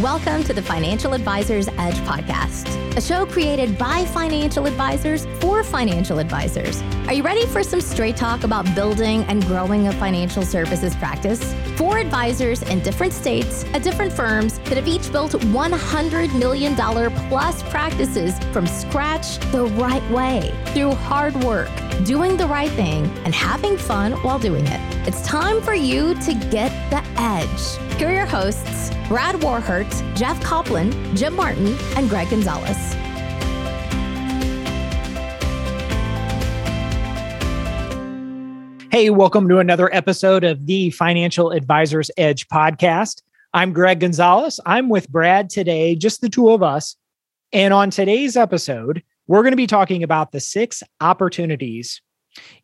Welcome 0.00 0.44
to 0.44 0.52
the 0.52 0.60
Financial 0.60 1.14
Advisors 1.14 1.68
Edge 1.68 1.96
podcast, 2.00 2.68
a 2.98 3.00
show 3.00 3.24
created 3.24 3.78
by 3.78 4.04
financial 4.04 4.66
advisors 4.66 5.24
for 5.40 5.64
financial 5.64 6.18
advisors. 6.18 6.82
Are 7.06 7.14
you 7.14 7.22
ready 7.22 7.46
for 7.46 7.62
some 7.62 7.80
straight 7.80 8.14
talk 8.14 8.44
about 8.44 8.66
building 8.74 9.24
and 9.24 9.42
growing 9.46 9.88
a 9.88 9.92
financial 9.92 10.42
services 10.42 10.94
practice? 10.96 11.54
For 11.76 11.96
advisors 11.96 12.60
in 12.64 12.80
different 12.80 13.14
states 13.14 13.64
at 13.72 13.82
different 13.82 14.12
firms 14.12 14.58
that 14.64 14.76
have 14.76 14.86
each 14.86 15.10
built 15.10 15.32
$100 15.32 16.38
million 16.38 16.74
plus 17.30 17.62
practices 17.70 18.38
from 18.52 18.66
scratch 18.66 19.38
the 19.50 19.64
right 19.64 20.06
way 20.10 20.52
through 20.74 20.92
hard 20.92 21.34
work, 21.42 21.70
doing 22.04 22.36
the 22.36 22.46
right 22.46 22.70
thing, 22.70 23.04
and 23.24 23.34
having 23.34 23.76
fun 23.76 24.12
while 24.22 24.38
doing 24.38 24.66
it. 24.66 24.80
It's 25.08 25.22
time 25.22 25.62
for 25.62 25.74
you 25.74 26.14
to 26.14 26.34
get 26.50 26.70
the 26.90 27.02
edge. 27.16 27.96
Here 27.98 28.08
are 28.08 28.14
your 28.14 28.26
hosts, 28.26 28.90
Brad 29.08 29.36
Warhurt, 29.36 30.16
Jeff 30.16 30.40
Copland, 30.42 30.94
Jim 31.16 31.34
Martin, 31.34 31.76
and 31.96 32.08
Gregg 32.10 32.30
Gonzalez. 32.30 32.94
Hey, 38.90 39.10
welcome 39.10 39.48
to 39.48 39.58
another 39.58 39.94
episode 39.94 40.42
of 40.42 40.66
the 40.66 40.90
Financial 40.90 41.50
Advisors 41.50 42.10
Edge 42.16 42.48
podcast. 42.48 43.22
I'm 43.52 43.72
Gregg 43.72 44.00
Gonzalez. 44.00 44.60
I'm 44.64 44.88
with 44.88 45.08
Brad 45.10 45.50
today, 45.50 45.96
just 45.96 46.20
the 46.20 46.28
two 46.28 46.50
of 46.50 46.62
us. 46.62 46.96
And 47.52 47.74
on 47.74 47.90
today's 47.90 48.36
episode, 48.36 49.02
we're 49.26 49.42
going 49.42 49.52
to 49.52 49.56
be 49.56 49.66
talking 49.66 50.02
about 50.02 50.32
the 50.32 50.40
six 50.40 50.82
opportunities 51.00 52.00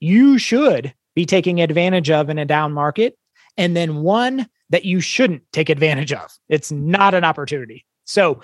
you 0.01 0.39
should 0.39 0.95
be 1.15 1.27
taking 1.27 1.61
advantage 1.61 2.11
of 2.11 2.31
in 2.31 2.39
a 2.39 2.45
down 2.45 2.73
market, 2.73 3.17
and 3.57 3.77
then 3.77 4.03
one 4.03 4.47
that 4.71 4.85
you 4.85 5.01
shouldn't 5.01 5.43
take 5.53 5.69
advantage 5.69 6.13
of. 6.13 6.31
It's 6.49 6.73
not 6.73 7.15
an 7.15 7.25
opportunity. 7.25 7.85
So, 8.05 8.41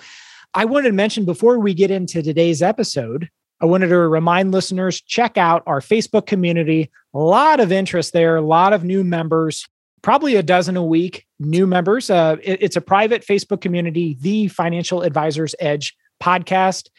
I 0.55 0.65
wanted 0.65 0.87
to 0.87 0.93
mention 0.93 1.25
before 1.25 1.59
we 1.59 1.75
get 1.75 1.91
into 1.91 2.23
today's 2.23 2.63
episode, 2.63 3.29
I 3.61 3.65
wanted 3.65 3.89
to 3.89 3.97
remind 3.97 4.51
listeners 4.51 4.99
check 4.99 5.37
out 5.37 5.61
our 5.67 5.79
Facebook 5.79 6.25
community. 6.25 6.89
A 7.13 7.19
lot 7.19 7.59
of 7.59 7.71
interest 7.71 8.13
there, 8.13 8.37
a 8.37 8.41
lot 8.41 8.73
of 8.73 8.83
new 8.83 9.03
members, 9.03 9.67
probably 10.01 10.35
a 10.35 10.43
dozen 10.43 10.77
a 10.77 10.83
week 10.83 11.25
new 11.39 11.67
members. 11.67 12.09
Uh, 12.09 12.37
it, 12.41 12.63
it's 12.63 12.75
a 12.75 12.81
private 12.81 13.25
Facebook 13.25 13.61
community, 13.61 14.17
the 14.21 14.47
Financial 14.47 15.01
Advisors 15.01 15.55
Edge 15.59 15.95
podcast. 16.21 16.89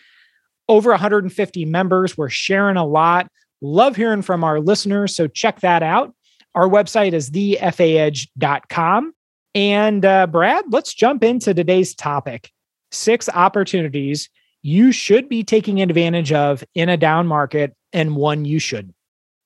Over 0.71 0.91
150 0.91 1.65
members. 1.65 2.17
We're 2.17 2.29
sharing 2.29 2.77
a 2.77 2.87
lot. 2.87 3.27
Love 3.61 3.97
hearing 3.97 4.23
from 4.23 4.45
our 4.45 4.61
listeners. 4.61 5.17
So 5.17 5.27
check 5.27 5.61
that 5.61 5.83
out. 5.83 6.15
Our 6.55 6.69
website 6.69 7.13
is 7.13 7.31
thefaedge.com. 7.33 9.13
And 9.57 10.05
uh, 10.05 10.29
Brad, 10.29 10.65
let's 10.71 10.95
jump 10.95 11.25
into 11.25 11.53
today's 11.53 11.95
topic 11.95 12.53
six 12.93 13.29
opportunities 13.29 14.29
you 14.63 14.93
should 14.93 15.29
be 15.29 15.43
taking 15.43 15.81
advantage 15.83 16.33
of 16.33 16.63
in 16.75 16.89
a 16.89 16.97
down 16.97 17.27
market 17.27 17.75
and 17.93 18.15
one 18.15 18.45
you 18.45 18.59
should. 18.59 18.93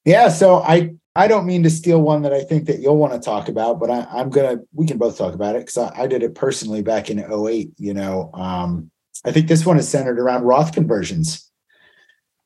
Yeah. 0.04 0.28
So 0.28 0.56
I, 0.56 0.94
I 1.16 1.28
don't 1.28 1.46
mean 1.46 1.62
to 1.62 1.70
steal 1.70 2.02
one 2.02 2.22
that 2.22 2.32
I 2.32 2.42
think 2.42 2.66
that 2.66 2.80
you'll 2.80 2.98
want 2.98 3.14
to 3.14 3.20
talk 3.20 3.48
about, 3.48 3.80
but 3.80 3.90
I, 3.90 4.20
am 4.20 4.30
to, 4.32 4.60
we 4.74 4.86
can 4.86 4.98
both 4.98 5.16
talk 5.16 5.32
about 5.32 5.56
it 5.56 5.60
because 5.60 5.78
I, 5.78 6.02
I, 6.02 6.06
did 6.06 6.22
it 6.22 6.34
personally 6.34 6.82
back 6.82 7.08
in 7.08 7.20
08. 7.20 7.72
You 7.78 7.94
know, 7.94 8.30
um, 8.34 8.90
I 9.24 9.32
think 9.32 9.48
this 9.48 9.64
one 9.64 9.78
is 9.78 9.88
centered 9.88 10.18
around 10.18 10.44
Roth 10.44 10.72
conversions. 10.72 11.50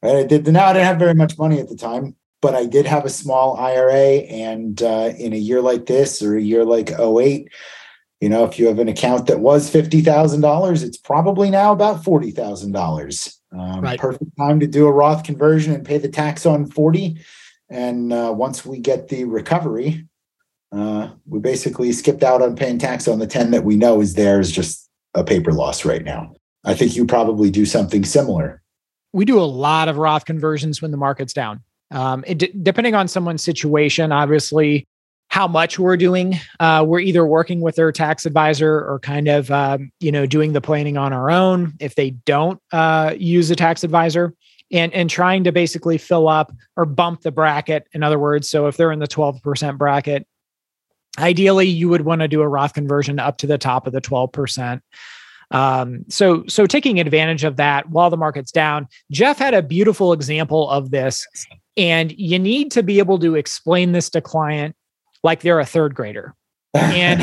Right? 0.03 0.17
I 0.17 0.23
did 0.25 0.47
now 0.47 0.67
I 0.67 0.73
didn't 0.73 0.87
have 0.87 0.99
very 0.99 1.15
much 1.15 1.39
money 1.39 1.59
at 1.59 1.69
the 1.69 1.77
time, 1.77 2.15
but 2.41 2.55
I 2.55 2.67
did 2.67 2.87
have 2.87 3.05
a 3.05 3.11
small 3.11 3.57
IRA. 3.57 4.19
And 4.29 4.81
uh, 4.83 5.13
in 5.19 5.33
a 5.33 5.37
year 5.37 5.61
like 5.61 5.87
this 5.87 6.23
or 6.23 6.37
a 6.37 6.43
year 6.43 6.65
like 6.65 6.91
08, 6.91 7.49
you 8.21 8.29
know, 8.29 8.45
if 8.45 8.59
you 8.59 8.67
have 8.67 8.79
an 8.79 8.89
account 8.89 9.27
that 9.27 9.41
was 9.41 9.71
$50,000, 9.71 10.85
it's 10.85 10.97
probably 10.97 11.51
now 11.51 11.73
about 11.73 12.03
$40,000. 12.03 13.39
Um, 13.53 13.81
right. 13.81 13.99
Perfect 13.99 14.37
time 14.37 14.61
to 14.61 14.67
do 14.67 14.87
a 14.87 14.93
Roth 14.93 15.25
conversion 15.25 15.73
and 15.73 15.87
pay 15.87 15.99
the 15.99 16.09
tax 16.09 16.45
on 16.45 16.67
40. 16.67 17.19
And 17.71 18.13
uh, 18.13 18.33
once 18.37 18.65
we 18.65 18.79
get 18.79 19.09
the 19.09 19.25
recovery, 19.25 20.07
uh, 20.73 21.11
we 21.27 21.39
basically 21.39 21.93
skipped 21.93 22.23
out 22.23 22.43
on 22.43 22.57
paying 22.57 22.79
tax 22.79 23.09
on 23.09 23.19
the 23.19 23.27
10 23.27 23.53
that 23.53 23.65
we 23.65 23.77
know 23.77 24.01
is 24.01 24.15
there 24.15 24.41
is 24.41 24.51
just 24.51 24.89
a 25.15 25.25
paper 25.25 25.53
loss 25.53 25.85
right 25.85 26.05
now. 26.05 26.35
I 26.65 26.75
think 26.75 26.97
you 26.97 27.07
probably 27.07 27.51
do 27.51 27.65
something 27.65 28.05
similar. 28.05 28.63
We 29.13 29.25
do 29.25 29.39
a 29.41 29.45
lot 29.45 29.89
of 29.89 29.97
Roth 29.97 30.25
conversions 30.25 30.83
when 30.83 30.91
the 30.91 30.97
market's 30.97 31.33
down. 31.33 31.63
Um, 31.91 32.23
d- 32.23 32.53
depending 32.63 32.95
on 32.95 33.09
someone's 33.09 33.43
situation, 33.43 34.13
obviously, 34.13 34.87
how 35.29 35.47
much 35.47 35.79
we're 35.79 35.97
doing, 35.97 36.35
uh, 36.61 36.85
we're 36.87 37.01
either 37.01 37.25
working 37.25 37.61
with 37.61 37.77
their 37.77 37.93
tax 37.93 38.27
advisor 38.27 38.81
or 38.87 38.99
kind 39.01 39.29
of, 39.29 39.51
um, 39.51 39.91
you 40.01 40.11
know, 40.11 40.27
doing 40.27 40.53
the 40.53 40.61
planning 40.61 40.97
on 40.97 41.13
our 41.13 41.31
own. 41.31 41.75
If 41.81 41.95
they 41.95 42.11
don't 42.11 42.61
uh, 42.73 43.15
use 43.17 43.51
a 43.51 43.57
tax 43.57 43.85
advisor, 43.85 44.35
and 44.71 44.93
and 44.93 45.09
trying 45.09 45.45
to 45.45 45.53
basically 45.53 45.99
fill 45.99 46.29
up 46.29 46.53
or 46.77 46.85
bump 46.85 47.23
the 47.23 47.33
bracket. 47.33 47.87
In 47.93 48.03
other 48.03 48.19
words, 48.19 48.49
so 48.49 48.67
if 48.67 48.77
they're 48.77 48.93
in 48.93 48.99
the 48.99 49.07
twelve 49.07 49.43
percent 49.43 49.79
bracket, 49.79 50.27
ideally 51.19 51.67
you 51.67 51.89
would 51.89 52.03
want 52.03 52.21
to 52.21 52.29
do 52.29 52.43
a 52.43 52.49
Roth 52.49 52.75
conversion 52.75 53.19
up 53.19 53.39
to 53.39 53.47
the 53.47 53.59
top 53.59 53.87
of 53.87 53.93
the 53.93 54.01
twelve 54.01 54.33
percent. 54.33 54.83
Um, 55.51 56.05
so 56.09 56.45
so 56.47 56.67
taking 56.67 57.01
advantage 57.01 57.45
of 57.45 57.57
that 57.57 57.89
while 57.91 58.11
the 58.11 58.17
market's 58.17 58.53
down. 58.53 58.87
Jeff 59.11 59.39
had 59.39 59.55
a 59.55 59.63
beautiful 59.63 60.13
example 60.13 60.69
of 60.71 60.91
this 60.91 61.27
and 61.77 62.13
you 62.19 62.39
need 62.39 62.71
to 62.73 62.83
be 62.83 62.99
able 62.99 63.19
to 63.21 63.35
explain 63.37 63.93
this 63.93 64.11
to 64.11 64.21
client 64.21 64.77
like 65.23 65.41
they're 65.41 65.61
a 65.61 65.67
third 65.67 65.95
grader. 65.95 66.35
And 66.75 67.23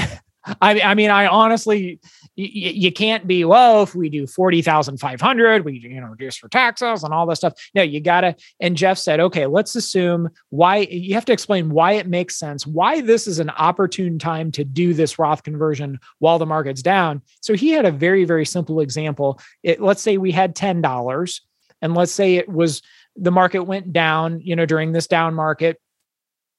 I, 0.62 0.80
I 0.82 0.94
mean, 0.94 1.10
I 1.10 1.28
honestly, 1.28 2.00
y- 2.38 2.50
you 2.54 2.92
can't 2.92 3.28
be, 3.28 3.46
well, 3.46 3.84
if 3.84 3.96
we 3.96 4.10
do 4.10 4.28
40,500, 4.28 5.66
we, 5.66 5.80
you 5.80 6.02
know, 6.02 6.08
reduce 6.08 6.38
for 6.38 6.50
taxes 6.50 7.04
and 7.04 7.14
all 7.14 7.26
this 7.26 7.40
stuff. 7.40 7.54
No, 7.74 7.82
you 7.82 8.00
gotta, 8.00 8.36
and 8.60 8.78
Jeff 8.78 8.98
said, 8.98 9.20
okay, 9.20 9.46
let's 9.46 9.76
assume 9.76 10.30
why 10.50 10.78
you 10.90 11.14
have 11.16 11.26
to 11.26 11.34
explain 11.34 11.70
why 11.70 11.94
it 11.94 12.08
makes 12.08 12.38
sense, 12.38 12.66
why 12.68 13.02
this 13.02 13.28
is 13.28 13.40
an 13.40 13.50
opportune 13.52 14.20
time 14.20 14.52
to 14.52 14.64
do 14.64 14.94
this 14.94 15.18
Roth 15.18 15.44
conversion 15.44 16.00
while 16.20 16.40
the 16.40 16.46
market's 16.46 16.82
down. 16.82 17.22
So 17.42 17.54
he 17.54 17.70
had 17.70 17.86
a 17.86 17.92
very, 17.92 18.26
very 18.26 18.46
simple 18.46 18.80
example. 18.80 19.40
It, 19.64 19.82
let's 19.82 20.02
say 20.02 20.18
we 20.18 20.32
had 20.32 20.56
$10 20.56 21.42
and 21.82 21.94
let's 21.94 22.12
say 22.12 22.36
it 22.36 22.50
was 22.50 22.82
the 23.16 23.32
market 23.32 23.64
went 23.64 23.94
down, 23.94 24.42
you 24.42 24.56
know, 24.56 24.66
during 24.66 24.92
this 24.92 25.08
down 25.08 25.34
market, 25.34 25.80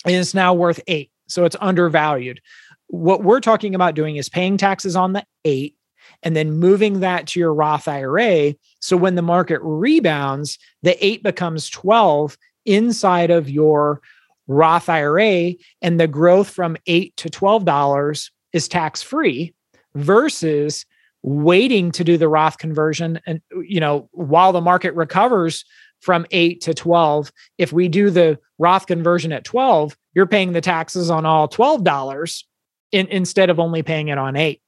and 0.05 0.15
it's 0.15 0.35
now 0.35 0.55
worth 0.55 0.81
eight. 0.87 1.11
So 1.29 1.45
it's 1.45 1.57
undervalued. 1.61 2.41
What 2.89 3.23
we're 3.23 3.41
talking 3.41 3.75
about 3.75 3.95
doing 3.95 4.17
is 4.17 4.29
paying 4.29 4.57
taxes 4.57 4.97
on 4.97 5.13
the 5.13 5.25
eight 5.45 5.77
and 6.23 6.37
then 6.37 6.53
moving 6.53 7.01
that 7.01 7.27
to 7.29 7.41
your 7.41 7.53
Roth 7.53 7.89
IRA. 7.89 8.55
So 8.81 8.97
when 8.97 9.17
the 9.17 9.23
market 9.23 9.61
rebounds, 9.63 10.59
the 10.83 11.05
eight 11.05 11.23
becomes 11.23 11.69
12 11.71 12.37
inside 12.65 13.31
of 13.31 13.51
your 13.51 14.01
Roth 14.49 14.89
IRA, 14.89 15.55
and 15.83 15.99
the 15.99 16.07
growth 16.07 16.49
from 16.49 16.77
eight 16.87 17.17
to 17.17 17.29
$12 17.29 18.31
is 18.53 18.69
tax 18.69 19.03
free 19.03 19.53
versus 19.95 20.87
waiting 21.23 21.91
to 21.91 22.05
do 22.05 22.17
the 22.17 22.29
Roth 22.29 22.59
conversion 22.59 23.21
and 23.27 23.41
you 23.65 23.81
know 23.81 24.09
while 24.13 24.53
the 24.53 24.61
market 24.61 24.95
recovers 24.95 25.65
from 26.01 26.25
8 26.31 26.61
to 26.61 26.75
12 26.75 27.33
if 27.59 27.73
we 27.73 27.89
do 27.89 28.11
the 28.11 28.39
roth 28.59 28.87
conversion 28.87 29.33
at 29.33 29.43
12 29.43 29.97
you're 30.15 30.27
paying 30.27 30.53
the 30.53 30.61
taxes 30.61 31.11
on 31.11 31.27
all 31.27 31.49
$12 31.49 32.45
in, 32.93 33.07
instead 33.09 33.51
of 33.51 33.59
only 33.59 33.83
paying 33.83 34.09
it 34.09 34.19
on 34.19 34.37
8 34.37 34.61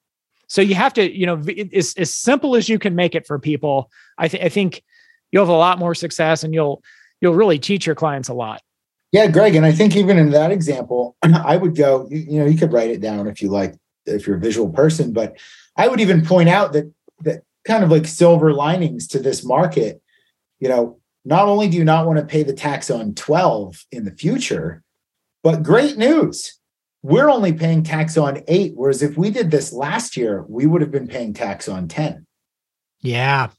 so 0.46 0.60
you 0.60 0.74
have 0.74 0.94
to 0.94 1.10
you 1.10 1.26
know 1.26 1.42
as, 1.72 1.94
as 1.96 2.12
simple 2.12 2.56
as 2.56 2.68
you 2.68 2.78
can 2.78 2.94
make 2.94 3.14
it 3.14 3.26
for 3.26 3.38
people 3.38 3.90
I, 4.16 4.28
th- 4.28 4.42
I 4.42 4.48
think 4.48 4.82
you'll 5.30 5.44
have 5.44 5.54
a 5.54 5.56
lot 5.56 5.78
more 5.78 5.94
success 5.94 6.42
and 6.42 6.52
you'll 6.54 6.82
you'll 7.20 7.34
really 7.34 7.58
teach 7.58 7.86
your 7.86 7.94
clients 7.94 8.28
a 8.28 8.34
lot 8.34 8.62
yeah 9.12 9.26
gregg 9.26 9.54
and 9.54 9.66
i 9.66 9.72
think 9.72 9.96
even 9.96 10.18
in 10.18 10.30
that 10.30 10.50
example 10.50 11.16
i 11.22 11.56
would 11.56 11.76
go 11.76 12.06
you, 12.10 12.18
you 12.18 12.40
know 12.40 12.46
you 12.46 12.58
could 12.58 12.72
write 12.72 12.90
it 12.90 13.00
down 13.00 13.26
if 13.26 13.40
you 13.42 13.48
like 13.48 13.74
if 14.06 14.26
you're 14.26 14.36
a 14.36 14.40
visual 14.40 14.70
person 14.70 15.12
but 15.12 15.36
i 15.76 15.86
would 15.88 16.00
even 16.00 16.24
point 16.24 16.48
out 16.48 16.72
that 16.72 16.92
that 17.20 17.42
kind 17.64 17.84
of 17.84 17.90
like 17.90 18.06
silver 18.06 18.52
linings 18.52 19.06
to 19.08 19.18
this 19.18 19.44
market 19.44 20.00
you 20.60 20.68
know 20.68 20.98
not 21.28 21.46
only 21.46 21.68
do 21.68 21.76
you 21.76 21.84
not 21.84 22.06
want 22.06 22.18
to 22.18 22.24
pay 22.24 22.42
the 22.42 22.54
tax 22.54 22.90
on 22.90 23.14
12 23.14 23.84
in 23.92 24.04
the 24.04 24.12
future, 24.12 24.82
but 25.42 25.62
great 25.62 25.98
news. 25.98 26.57
We're 27.02 27.30
only 27.30 27.52
paying 27.52 27.82
tax 27.82 28.16
on 28.16 28.42
eight. 28.48 28.72
Whereas 28.74 29.02
if 29.02 29.16
we 29.16 29.30
did 29.30 29.50
this 29.50 29.72
last 29.72 30.16
year, 30.16 30.44
we 30.48 30.66
would 30.66 30.80
have 30.80 30.90
been 30.90 31.06
paying 31.06 31.32
tax 31.32 31.68
on 31.68 31.88
10. 31.88 32.26
Yeah. 33.00 33.50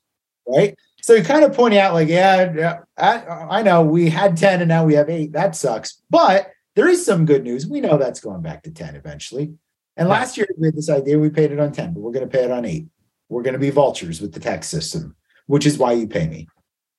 Right. 0.48 0.76
So 1.02 1.14
you 1.14 1.24
kind 1.24 1.46
of 1.46 1.54
point 1.54 1.76
out, 1.76 1.94
like, 1.94 2.10
yeah, 2.10 2.80
I, 2.98 3.18
I 3.60 3.62
know 3.62 3.84
we 3.84 4.10
had 4.10 4.36
10 4.36 4.62
and 4.62 4.68
now 4.68 4.86
we 4.86 4.96
have 4.96 5.10
eight. 5.10 5.32
That 5.32 5.56
sucks. 5.56 6.02
But 6.10 6.52
there 6.76 6.90
is 6.90 7.06
some 7.06 7.26
good 7.26 7.44
news. 7.44 7.66
We 7.66 7.80
know 7.80 7.98
that's 7.98 8.20
going 8.20 8.42
back 8.42 8.64
to 8.64 8.72
10 8.72 8.96
eventually. 8.96 9.54
And 9.96 10.10
last 10.10 10.38
year 10.38 10.48
we 10.58 10.68
had 10.68 10.76
this 10.76 10.90
idea 10.90 11.20
we 11.20 11.30
paid 11.30 11.52
it 11.52 11.60
on 11.60 11.72
10, 11.72 11.94
but 11.94 12.02
we're 12.02 12.12
going 12.12 12.28
to 12.28 12.38
pay 12.38 12.44
it 12.44 12.52
on 12.52 12.66
eight. 12.66 12.88
We're 13.30 13.44
going 13.44 13.54
to 13.54 13.60
be 13.60 13.70
vultures 13.70 14.22
with 14.22 14.34
the 14.34 14.40
tax 14.40 14.68
system, 14.68 15.16
which 15.48 15.66
is 15.66 15.78
why 15.78 15.94
you 15.94 16.08
pay 16.08 16.28
me. 16.28 16.48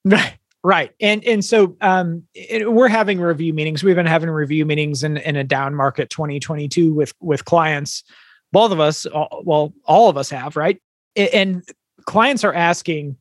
Right. 0.04 0.36
Right. 0.62 0.92
And 1.00 1.24
and 1.24 1.44
so 1.44 1.76
um 1.80 2.24
it, 2.34 2.70
we're 2.70 2.88
having 2.88 3.20
review 3.20 3.54
meetings. 3.54 3.82
We've 3.82 3.96
been 3.96 4.04
having 4.06 4.28
review 4.28 4.66
meetings 4.66 5.02
in 5.02 5.16
in 5.16 5.36
a 5.36 5.44
down 5.44 5.74
market 5.74 6.10
2022 6.10 6.92
with 6.92 7.14
with 7.20 7.44
clients 7.44 8.04
both 8.52 8.72
of 8.72 8.80
us, 8.80 9.06
well, 9.12 9.72
all 9.84 10.08
of 10.08 10.16
us 10.16 10.30
have, 10.30 10.56
right? 10.56 10.80
And 11.16 11.62
clients 12.06 12.44
are 12.44 12.54
asking, 12.54 13.16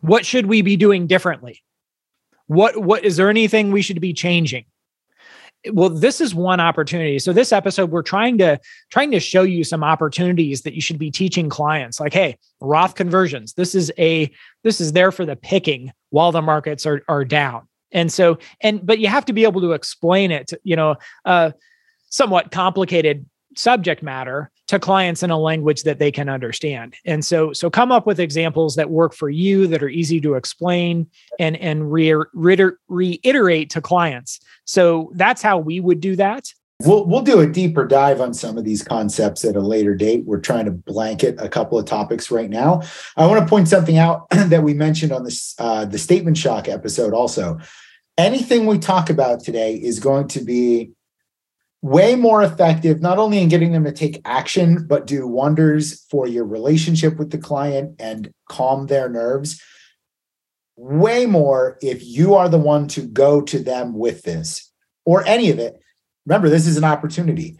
what 0.00 0.24
should 0.24 0.46
we 0.46 0.62
be 0.62 0.76
doing 0.76 1.06
differently? 1.06 1.62
What 2.46 2.76
what 2.78 3.04
is 3.04 3.16
there 3.16 3.30
anything 3.30 3.70
we 3.70 3.82
should 3.82 4.00
be 4.00 4.12
changing? 4.12 4.64
Well 5.72 5.90
this 5.90 6.20
is 6.20 6.34
one 6.34 6.60
opportunity. 6.60 7.18
So 7.18 7.32
this 7.32 7.52
episode 7.52 7.90
we're 7.90 8.02
trying 8.02 8.38
to 8.38 8.58
trying 8.90 9.10
to 9.12 9.20
show 9.20 9.42
you 9.42 9.64
some 9.64 9.84
opportunities 9.84 10.62
that 10.62 10.74
you 10.74 10.80
should 10.80 10.98
be 10.98 11.10
teaching 11.10 11.48
clients. 11.48 12.00
Like 12.00 12.12
hey 12.12 12.36
roth 12.60 12.94
conversions. 12.94 13.54
This 13.54 13.74
is 13.74 13.92
a 13.98 14.30
this 14.64 14.80
is 14.80 14.92
there 14.92 15.12
for 15.12 15.26
the 15.26 15.36
picking 15.36 15.92
while 16.10 16.32
the 16.32 16.42
markets 16.42 16.86
are 16.86 17.02
are 17.08 17.24
down. 17.24 17.68
And 17.92 18.12
so 18.12 18.38
and 18.60 18.84
but 18.84 18.98
you 18.98 19.08
have 19.08 19.24
to 19.26 19.32
be 19.32 19.44
able 19.44 19.60
to 19.60 19.72
explain 19.72 20.30
it 20.30 20.52
you 20.62 20.76
know 20.76 20.96
uh 21.24 21.52
somewhat 22.08 22.50
complicated 22.50 23.26
subject 23.56 24.02
matter 24.02 24.50
to 24.70 24.78
clients 24.78 25.24
in 25.24 25.30
a 25.30 25.38
language 25.38 25.82
that 25.82 25.98
they 25.98 26.12
can 26.12 26.28
understand 26.28 26.94
and 27.04 27.24
so 27.24 27.52
so 27.52 27.68
come 27.68 27.90
up 27.90 28.06
with 28.06 28.20
examples 28.20 28.76
that 28.76 28.88
work 28.88 29.12
for 29.12 29.28
you 29.28 29.66
that 29.66 29.82
are 29.82 29.88
easy 29.88 30.20
to 30.20 30.34
explain 30.34 31.04
and 31.40 31.56
and 31.56 31.90
re- 31.90 32.14
re- 32.32 32.70
reiterate 32.86 33.68
to 33.68 33.80
clients 33.80 34.38
so 34.64 35.10
that's 35.16 35.42
how 35.42 35.58
we 35.58 35.80
would 35.80 35.98
do 35.98 36.14
that 36.14 36.52
We'll, 36.82 37.04
we'll 37.04 37.20
do 37.20 37.40
a 37.40 37.46
deeper 37.46 37.84
dive 37.84 38.22
on 38.22 38.32
some 38.32 38.56
of 38.56 38.64
these 38.64 38.82
concepts 38.82 39.44
at 39.44 39.54
a 39.54 39.60
later 39.60 39.94
date. 39.94 40.24
We're 40.24 40.40
trying 40.40 40.64
to 40.64 40.70
blanket 40.70 41.36
a 41.38 41.46
couple 41.46 41.78
of 41.78 41.84
topics 41.84 42.30
right 42.30 42.48
now. 42.48 42.80
I 43.18 43.26
want 43.26 43.38
to 43.40 43.46
point 43.46 43.68
something 43.68 43.98
out 43.98 44.26
that 44.30 44.62
we 44.62 44.72
mentioned 44.72 45.12
on 45.12 45.24
this 45.24 45.54
uh, 45.58 45.84
the 45.84 45.98
statement 45.98 46.38
shock 46.38 46.68
episode. 46.68 47.12
Also, 47.12 47.58
anything 48.16 48.64
we 48.64 48.78
talk 48.78 49.10
about 49.10 49.40
today 49.40 49.74
is 49.74 50.00
going 50.00 50.28
to 50.28 50.40
be 50.40 50.92
way 51.82 52.14
more 52.14 52.42
effective, 52.42 53.00
not 53.00 53.18
only 53.18 53.40
in 53.40 53.48
getting 53.48 53.72
them 53.72 53.84
to 53.84 53.92
take 53.92 54.20
action, 54.24 54.86
but 54.86 55.06
do 55.06 55.26
wonders 55.26 56.04
for 56.10 56.26
your 56.26 56.44
relationship 56.44 57.16
with 57.16 57.30
the 57.30 57.38
client 57.38 57.96
and 57.98 58.32
calm 58.48 58.86
their 58.86 59.08
nerves. 59.08 59.62
Way 60.76 61.26
more 61.26 61.78
if 61.82 62.04
you 62.04 62.34
are 62.34 62.48
the 62.48 62.58
one 62.58 62.88
to 62.88 63.02
go 63.02 63.40
to 63.42 63.58
them 63.58 63.94
with 63.94 64.22
this 64.22 64.70
or 65.04 65.26
any 65.26 65.50
of 65.50 65.58
it. 65.58 65.78
Remember, 66.26 66.48
this 66.48 66.66
is 66.66 66.76
an 66.76 66.84
opportunity. 66.84 67.58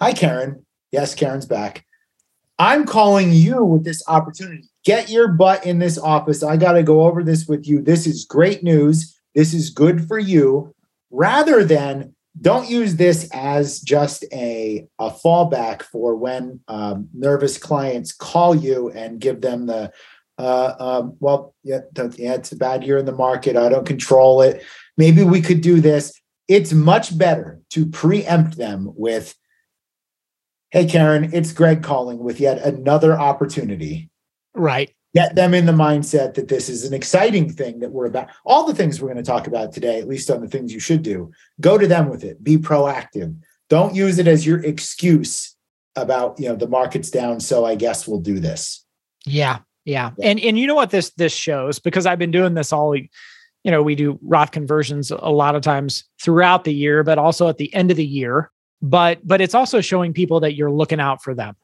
Hi, 0.00 0.12
Karen. 0.12 0.64
Yes, 0.90 1.14
Karen's 1.14 1.46
back. 1.46 1.84
I'm 2.58 2.86
calling 2.86 3.32
you 3.32 3.64
with 3.64 3.84
this 3.84 4.02
opportunity. 4.06 4.68
Get 4.84 5.10
your 5.10 5.28
butt 5.28 5.66
in 5.66 5.78
this 5.78 5.98
office. 5.98 6.42
I 6.42 6.56
got 6.56 6.72
to 6.72 6.82
go 6.82 7.02
over 7.04 7.22
this 7.22 7.46
with 7.46 7.66
you. 7.66 7.82
This 7.82 8.06
is 8.06 8.24
great 8.24 8.62
news. 8.62 9.18
This 9.34 9.52
is 9.52 9.70
good 9.70 10.06
for 10.06 10.18
you. 10.18 10.74
Rather 11.10 11.64
than 11.64 12.13
don't 12.40 12.68
use 12.68 12.96
this 12.96 13.28
as 13.32 13.80
just 13.80 14.24
a, 14.32 14.86
a 14.98 15.10
fallback 15.10 15.82
for 15.82 16.16
when 16.16 16.60
um, 16.68 17.08
nervous 17.14 17.58
clients 17.58 18.12
call 18.12 18.54
you 18.54 18.90
and 18.90 19.20
give 19.20 19.40
them 19.40 19.66
the 19.66 19.92
uh, 20.36 20.74
um, 20.80 21.16
well 21.20 21.54
yeah, 21.62 21.80
yeah 22.16 22.34
it's 22.34 22.50
a 22.50 22.56
bad 22.56 22.82
year 22.82 22.98
in 22.98 23.06
the 23.06 23.12
market. 23.12 23.56
I 23.56 23.68
don't 23.68 23.86
control 23.86 24.42
it. 24.42 24.64
Maybe 24.96 25.22
we 25.22 25.40
could 25.40 25.60
do 25.60 25.80
this. 25.80 26.12
It's 26.48 26.72
much 26.72 27.16
better 27.16 27.60
to 27.70 27.86
preempt 27.86 28.56
them 28.56 28.92
with 28.96 29.34
hey 30.70 30.86
karen 30.86 31.30
it's 31.32 31.52
gregg 31.52 31.84
calling 31.84 32.18
with 32.18 32.40
yet 32.40 32.58
another 32.58 33.18
opportunity. 33.18 34.10
Right 34.54 34.92
get 35.14 35.36
them 35.36 35.54
in 35.54 35.66
the 35.66 35.72
mindset 35.72 36.34
that 36.34 36.48
this 36.48 36.68
is 36.68 36.84
an 36.84 36.92
exciting 36.92 37.50
thing 37.50 37.78
that 37.78 37.92
we're 37.92 38.06
about. 38.06 38.28
All 38.44 38.66
the 38.66 38.74
things 38.74 39.00
we're 39.00 39.12
going 39.12 39.22
to 39.22 39.30
talk 39.30 39.46
about 39.46 39.72
today, 39.72 39.98
at 39.98 40.08
least 40.08 40.30
on 40.30 40.40
the 40.40 40.48
things 40.48 40.72
you 40.72 40.80
should 40.80 41.02
do, 41.02 41.30
go 41.60 41.78
to 41.78 41.86
them 41.86 42.08
with 42.08 42.24
it. 42.24 42.42
Be 42.42 42.56
proactive. 42.56 43.36
Don't 43.70 43.94
use 43.94 44.18
it 44.18 44.26
as 44.26 44.46
your 44.46 44.62
excuse 44.64 45.54
about, 45.96 46.38
you 46.40 46.48
know, 46.48 46.56
the 46.56 46.68
market's 46.68 47.10
down, 47.10 47.38
so 47.38 47.64
I 47.64 47.76
guess 47.76 48.08
we'll 48.08 48.20
do 48.20 48.40
this. 48.40 48.84
Yeah. 49.24 49.58
Yeah. 49.84 50.10
yeah. 50.18 50.30
And 50.30 50.40
and 50.40 50.58
you 50.58 50.66
know 50.66 50.74
what 50.74 50.90
this 50.90 51.10
this 51.10 51.32
shows 51.32 51.78
because 51.78 52.06
I've 52.06 52.18
been 52.18 52.30
doing 52.30 52.54
this 52.54 52.72
all 52.72 52.96
you 52.96 53.70
know, 53.70 53.82
we 53.82 53.94
do 53.94 54.18
Roth 54.22 54.50
conversions 54.50 55.10
a 55.10 55.30
lot 55.30 55.54
of 55.54 55.62
times 55.62 56.04
throughout 56.20 56.64
the 56.64 56.74
year, 56.74 57.02
but 57.02 57.16
also 57.16 57.48
at 57.48 57.56
the 57.56 57.72
end 57.72 57.90
of 57.90 57.96
the 57.96 58.04
year. 58.04 58.50
But 58.82 59.26
but 59.26 59.40
it's 59.40 59.54
also 59.54 59.80
showing 59.80 60.12
people 60.12 60.40
that 60.40 60.54
you're 60.54 60.70
looking 60.70 61.00
out 61.00 61.22
for 61.22 61.34
them 61.34 61.56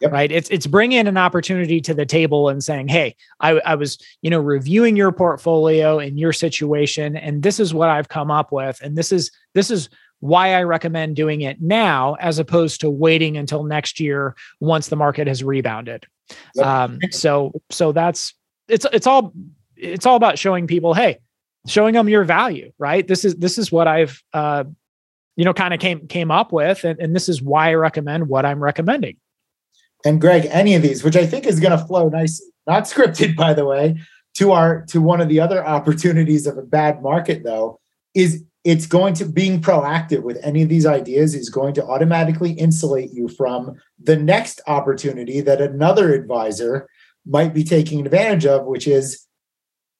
Yep. 0.00 0.12
Right. 0.12 0.30
It's 0.30 0.50
it's 0.50 0.66
bringing 0.66 1.06
an 1.06 1.16
opportunity 1.16 1.80
to 1.80 1.94
the 1.94 2.04
table 2.04 2.50
and 2.50 2.62
saying, 2.62 2.88
"Hey, 2.88 3.16
I, 3.40 3.52
I 3.60 3.74
was 3.76 3.96
you 4.20 4.28
know 4.28 4.40
reviewing 4.40 4.94
your 4.94 5.10
portfolio 5.10 5.98
and 5.98 6.18
your 6.18 6.34
situation, 6.34 7.16
and 7.16 7.42
this 7.42 7.58
is 7.58 7.72
what 7.72 7.88
I've 7.88 8.10
come 8.10 8.30
up 8.30 8.52
with, 8.52 8.78
and 8.82 8.96
this 8.96 9.10
is 9.10 9.30
this 9.54 9.70
is 9.70 9.88
why 10.20 10.52
I 10.52 10.64
recommend 10.64 11.16
doing 11.16 11.40
it 11.40 11.62
now 11.62 12.14
as 12.20 12.38
opposed 12.38 12.80
to 12.82 12.90
waiting 12.90 13.38
until 13.38 13.64
next 13.64 13.98
year 13.98 14.34
once 14.60 14.88
the 14.88 14.96
market 14.96 15.28
has 15.28 15.42
rebounded." 15.42 16.04
Yep. 16.56 16.66
Um, 16.66 16.98
so 17.10 17.52
so 17.70 17.92
that's 17.92 18.34
it's 18.68 18.84
it's 18.92 19.06
all 19.06 19.32
it's 19.76 20.04
all 20.04 20.16
about 20.16 20.38
showing 20.38 20.66
people, 20.66 20.92
hey, 20.92 21.20
showing 21.66 21.94
them 21.94 22.10
your 22.10 22.24
value, 22.24 22.70
right? 22.78 23.08
This 23.08 23.24
is 23.24 23.36
this 23.36 23.56
is 23.56 23.72
what 23.72 23.88
I've 23.88 24.22
uh, 24.34 24.64
you 25.36 25.46
know 25.46 25.54
kind 25.54 25.72
of 25.72 25.80
came 25.80 26.06
came 26.06 26.30
up 26.30 26.52
with, 26.52 26.84
and, 26.84 27.00
and 27.00 27.16
this 27.16 27.30
is 27.30 27.40
why 27.40 27.70
I 27.70 27.74
recommend 27.76 28.28
what 28.28 28.44
I'm 28.44 28.62
recommending 28.62 29.16
and 30.04 30.20
Gregg, 30.20 30.46
any 30.50 30.74
of 30.74 30.82
these, 30.82 31.02
which 31.02 31.16
I 31.16 31.26
think 31.26 31.46
is 31.46 31.60
going 31.60 31.76
to 31.76 31.84
flow 31.84 32.08
nice, 32.08 32.42
not 32.66 32.84
scripted, 32.90 33.36
by 33.36 33.54
the 33.54 33.64
way, 33.64 33.98
to 34.34 34.52
our 34.52 34.84
to 34.86 35.00
one 35.00 35.20
of 35.20 35.28
the 35.28 35.40
other 35.40 35.66
opportunities 35.66 36.46
of 36.46 36.58
a 36.58 36.62
bad 36.62 37.02
market, 37.02 37.42
though, 37.44 37.80
is 38.14 38.44
it's 38.64 38.86
going 38.86 39.14
to 39.14 39.24
being 39.24 39.60
proactive 39.60 40.22
with 40.22 40.38
any 40.42 40.60
of 40.60 40.68
these 40.68 40.86
ideas 40.86 41.36
is 41.36 41.48
going 41.48 41.72
to 41.72 41.84
automatically 41.84 42.50
insulate 42.50 43.12
you 43.12 43.28
from 43.28 43.76
the 44.02 44.16
next 44.16 44.60
opportunity 44.66 45.40
that 45.40 45.60
another 45.60 46.12
advisor 46.12 46.88
might 47.24 47.54
be 47.54 47.62
taking 47.62 48.04
advantage 48.04 48.44
of, 48.44 48.66
which 48.66 48.88
is 48.88 49.24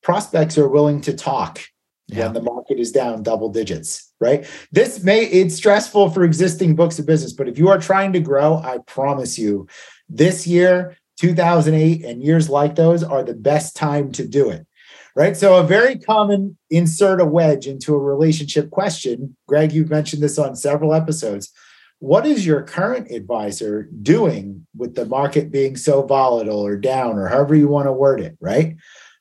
prospects 0.03 0.59
are 0.59 0.69
willing 0.69 1.01
to 1.01 1.15
talk 1.15 1.61
yeah. 2.09 2.25
when 2.25 2.35
the 2.35 2.43
market 2.43 2.79
is 2.79 2.93
down 2.93 3.23
double 3.23 3.49
digits, 3.49 4.13
right? 4.21 4.47
This 4.73 5.03
may, 5.03 5.25
it's 5.25 5.57
stressful 5.57 6.11
for 6.11 6.25
existing 6.25 6.77
books 6.77 6.99
of 6.99 7.07
business, 7.07 7.33
but 7.33 7.49
if 7.49 7.59
you 7.59 7.69
are 7.69 7.79
trying 7.79 8.13
to 8.13 8.21
grow, 8.21 8.57
I 8.57 8.79
promise 8.87 9.39
you, 9.39 9.67
this 10.09 10.47
year, 10.47 10.97
2008, 11.19 12.05
and 12.05 12.23
years 12.23 12.49
like 12.49 12.75
those 12.75 13.03
are 13.03 13.23
the 13.23 13.35
best 13.35 13.75
time 13.75 14.13
to 14.13 14.27
do 14.27 14.51
it, 14.51 14.67
right? 15.15 15.37
So, 15.37 15.57
a 15.57 15.63
very 15.63 15.99
common 15.99 16.57
insert 16.71 17.21
a 17.21 17.25
wedge 17.25 17.67
into 17.67 17.95
a 17.95 17.99
relationship 17.99 18.71
question. 18.71 19.37
Gregg, 19.49 19.73
you've 19.73 19.91
mentioned 19.91 20.23
this 20.23 20.39
on 20.39 20.55
several 20.55 20.95
episodes. 20.95 21.53
What 21.99 22.27
is 22.27 22.45
your 22.45 22.63
current 22.63 23.11
advisor 23.11 23.89
doing 24.03 24.67
with 24.77 24.95
the 24.95 25.07
market 25.07 25.51
being 25.51 25.77
so 25.77 26.03
volatile 26.03 26.65
or 26.65 26.77
down, 26.77 27.19
or 27.19 27.29
however 27.29 27.55
you 27.55 27.69
want 27.69 27.87
to 27.87 27.93
word 27.93 28.21
it, 28.21 28.37
right? 28.39 28.77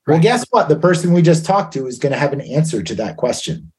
Well, 0.08 0.20
guess 0.20 0.46
what? 0.52 0.70
The 0.70 0.80
person 0.80 1.14
we 1.14 1.22
just 1.22 1.46
talked 1.46 1.74
to 1.74 1.88
is 1.88 1.98
going 1.98 2.14
to 2.14 2.20
have 2.20 2.34
an 2.34 2.42
answer 2.42 2.84
to 2.84 2.96
that 2.96 3.18
question. 3.18 3.72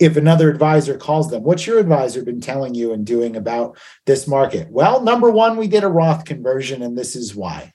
If 0.00 0.16
another 0.16 0.50
advisor 0.50 0.98
calls 0.98 1.30
them, 1.30 1.44
what's 1.44 1.66
your 1.66 1.78
advisor 1.78 2.24
been 2.24 2.40
telling 2.40 2.74
you 2.74 2.92
and 2.92 3.06
doing 3.06 3.36
about 3.36 3.78
this 4.06 4.26
market? 4.26 4.68
Well, 4.70 5.02
number 5.02 5.30
one, 5.30 5.56
we 5.56 5.68
did 5.68 5.84
a 5.84 5.88
Roth 5.88 6.24
conversion, 6.24 6.82
and 6.82 6.98
this 6.98 7.14
is 7.14 7.34
why. 7.36 7.72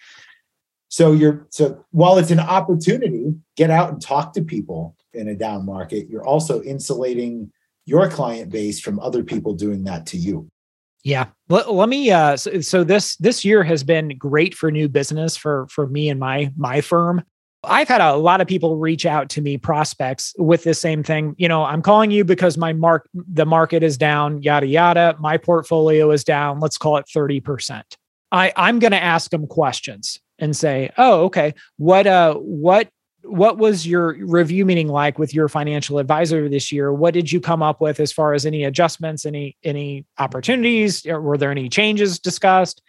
So 0.89 1.13
you're 1.13 1.47
so 1.51 1.85
while 1.91 2.17
it's 2.17 2.31
an 2.31 2.39
opportunity, 2.39 3.35
get 3.55 3.69
out 3.69 3.91
and 3.91 4.01
talk 4.01 4.33
to 4.33 4.41
people 4.41 4.95
in 5.13 5.27
a 5.27 5.35
down 5.35 5.65
market. 5.65 6.09
You're 6.09 6.25
also 6.25 6.61
insulating 6.63 7.51
your 7.85 8.09
client 8.09 8.51
base 8.51 8.79
from 8.79 8.99
other 8.99 9.23
people 9.23 9.53
doing 9.53 9.83
that 9.85 10.05
to 10.07 10.17
you. 10.17 10.49
Yeah. 11.03 11.27
Let, 11.47 11.71
let 11.71 11.89
me 11.89 12.11
uh 12.11 12.35
so, 12.35 12.59
so, 12.59 12.83
this 12.83 13.15
this 13.17 13.45
year 13.45 13.63
has 13.63 13.83
been 13.83 14.17
great 14.17 14.53
for 14.53 14.71
new 14.71 14.89
business 14.89 15.37
for 15.37 15.67
for 15.69 15.87
me 15.87 16.09
and 16.09 16.19
my 16.19 16.51
my 16.57 16.81
firm. 16.81 17.23
I've 17.63 17.89
had 17.89 17.99
a 17.99 18.15
lot 18.15 18.39
of 18.39 18.47
people 18.47 18.77
reach 18.77 19.05
out 19.05 19.29
to 19.29 19.41
me, 19.41 19.57
prospects, 19.57 20.33
with 20.37 20.63
the 20.63 20.73
same 20.73 21.03
thing. 21.03 21.35
You 21.37 21.47
know, 21.47 21.65
I'm 21.65 21.81
calling 21.81 22.09
you 22.09 22.23
because 22.23 22.57
my 22.57 22.71
mark, 22.71 23.09
the 23.13 23.45
market 23.45 23.83
is 23.83 23.97
down, 23.97 24.41
yada 24.41 24.65
yada. 24.65 25.17
My 25.19 25.37
portfolio 25.37 26.11
is 26.11 26.23
down. 26.23 26.59
Let's 26.61 26.77
call 26.77 26.97
it 26.97 27.05
thirty 27.13 27.41
percent. 27.41 27.97
I 28.31 28.53
I'm 28.55 28.79
going 28.79 28.91
to 28.91 29.03
ask 29.03 29.31
them 29.31 29.45
questions 29.45 30.19
and 30.37 30.55
say, 30.55 30.91
oh, 30.97 31.25
okay, 31.25 31.53
what 31.77 32.07
uh, 32.07 32.35
what 32.35 32.89
what 33.23 33.57
was 33.57 33.85
your 33.85 34.15
review 34.25 34.65
meeting 34.65 34.87
like 34.87 35.19
with 35.19 35.33
your 35.33 35.49
financial 35.49 35.99
advisor 35.99 36.47
this 36.47 36.71
year? 36.71 36.93
What 36.93 37.13
did 37.13 37.29
you 37.29 37.41
come 37.41 37.61
up 37.61 37.81
with 37.81 37.99
as 37.99 38.13
far 38.13 38.33
as 38.33 38.45
any 38.45 38.63
adjustments, 38.63 39.25
any 39.25 39.57
any 39.65 40.05
opportunities? 40.17 41.05
Were 41.05 41.37
there 41.37 41.51
any 41.51 41.67
changes 41.67 42.19
discussed? 42.19 42.81